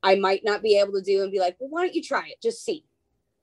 i 0.02 0.14
might 0.16 0.42
not 0.44 0.62
be 0.62 0.78
able 0.78 0.92
to 0.94 1.02
do 1.02 1.22
and 1.22 1.30
be 1.32 1.38
like 1.40 1.56
well 1.60 1.70
why 1.70 1.82
don't 1.82 1.94
you 1.94 2.02
try 2.02 2.26
it 2.28 2.40
just 2.42 2.64
see 2.64 2.84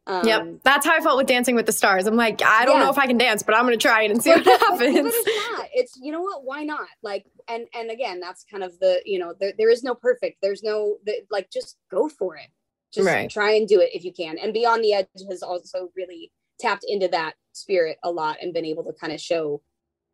um, 0.08 0.26
yep. 0.28 0.48
That's 0.64 0.84
how 0.84 0.96
I 0.96 1.00
felt 1.00 1.16
with 1.18 1.28
Dancing 1.28 1.54
with 1.54 1.68
the 1.68 1.72
Stars. 1.72 2.08
I'm 2.08 2.16
like, 2.16 2.42
I 2.44 2.66
don't 2.66 2.80
Yeah. 2.80 2.86
know 2.86 2.90
if 2.90 2.98
I 2.98 3.06
can 3.06 3.20
dance, 3.20 3.44
but 3.44 3.56
I'm 3.56 3.68
going 3.68 3.78
to 3.78 3.82
try 3.88 4.02
it 4.02 4.10
and 4.10 4.22
see 4.22 4.34
but- 4.34 4.44
what 4.48 4.60
but- 4.60 4.80
but 4.80 4.88
happens. 4.88 5.14
if 5.14 5.52
not, 5.60 5.68
it's 5.76 5.96
you 6.02 6.12
know 6.12 6.22
what 6.22 6.44
why 6.44 6.64
not 6.64 6.88
like 7.04 7.28
and 7.52 7.68
and 7.76 7.92
again 7.92 8.20
that's 8.22 8.46
kind 8.52 8.64
of 8.64 8.80
the 8.80 9.02
you 9.06 9.20
know 9.20 9.36
there, 9.40 9.54
there 9.58 9.72
is 9.72 9.84
no 9.84 9.96
perfect 9.96 10.38
there's 10.42 10.64
no 10.64 10.98
the, 11.06 11.22
like 11.32 11.52
just 11.52 11.78
go 11.92 12.10
for 12.10 12.38
it. 12.38 12.48
Just 12.94 13.08
Right. 13.08 13.32
try 13.32 13.54
and 13.54 13.68
do 13.68 13.82
it 13.82 13.92
if 13.94 14.04
you 14.06 14.14
can. 14.14 14.38
And 14.40 14.54
beyond 14.54 14.84
the 14.84 14.94
edge 14.94 15.08
has 15.30 15.44
also 15.44 15.90
really 15.96 16.32
tapped 16.60 16.86
into 16.88 17.08
that 17.10 17.36
spirit 17.54 17.98
a 18.04 18.12
lot 18.12 18.38
and 18.42 18.54
been 18.54 18.66
able 18.66 18.84
to 18.86 18.94
kind 18.94 19.14
of 19.14 19.22
show 19.22 19.62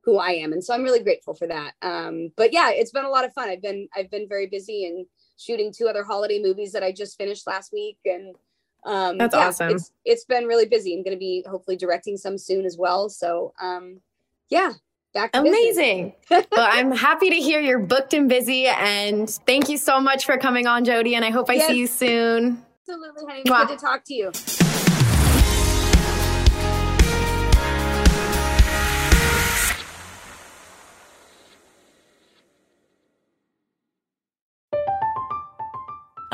who 0.06 0.18
i 0.18 0.32
am. 0.32 0.54
And 0.54 0.64
so 0.64 0.74
i'm 0.74 0.84
really 0.84 1.04
grateful 1.04 1.36
for 1.36 1.48
that. 1.48 1.74
Um 1.84 2.32
but 2.38 2.54
yeah 2.54 2.72
it's 2.72 2.92
been 2.92 3.06
a 3.06 3.10
lot 3.10 3.26
of 3.26 3.34
fun. 3.34 3.50
I've 3.50 3.62
been 3.64 3.88
i've 3.96 4.12
been 4.12 4.28
very 4.30 4.48
busy 4.48 4.86
and 4.86 5.06
shooting 5.38 5.74
two 5.74 5.88
other 5.88 6.04
holiday 6.04 6.42
movies 6.42 6.72
that 6.74 6.84
i 6.84 6.92
just 6.92 7.18
finished 7.18 7.48
last 7.48 7.74
week. 7.74 7.98
And 8.06 8.36
um 8.86 9.18
That's 9.20 9.36
yeah, 9.36 9.48
awesome. 9.50 9.74
it's 9.74 9.92
it's 10.06 10.26
been 10.26 10.46
really 10.46 10.68
busy. 10.68 10.94
I'm 10.96 11.04
going 11.04 11.16
to 11.16 11.20
be 11.20 11.46
hopefully 11.50 11.78
directing 11.78 12.18
some 12.18 12.38
soon 12.38 12.66
as 12.66 12.78
well. 12.78 13.10
So 13.10 13.54
um 13.62 14.02
yeah 14.50 14.74
back 14.74 14.76
to 14.76 14.76
business. 14.76 14.87
Amazing. 15.34 16.14
well, 16.30 16.44
I'm 16.56 16.92
happy 16.92 17.30
to 17.30 17.36
hear 17.36 17.60
you're 17.62 17.80
booked 17.80 18.14
and 18.14 18.28
busy. 18.30 18.68
And 18.68 19.30
thank 19.30 19.70
you 19.70 19.78
so 19.78 20.00
much 20.00 20.26
for 20.26 20.38
coming 20.38 20.68
on, 20.68 20.86
Jodie. 20.86 21.14
And 21.16 21.24
I 21.26 21.30
hope 21.32 21.50
I 21.50 21.54
Yes. 21.56 21.68
see 21.68 21.78
you 21.80 21.88
soon. 21.88 22.64
Absolutely, 22.88 23.26
honey. 23.28 23.44
Mwah. 23.44 23.68
Good 23.68 23.78
to 23.80 23.86
talk 23.86 24.04
to 24.06 24.14
you. 24.14 24.32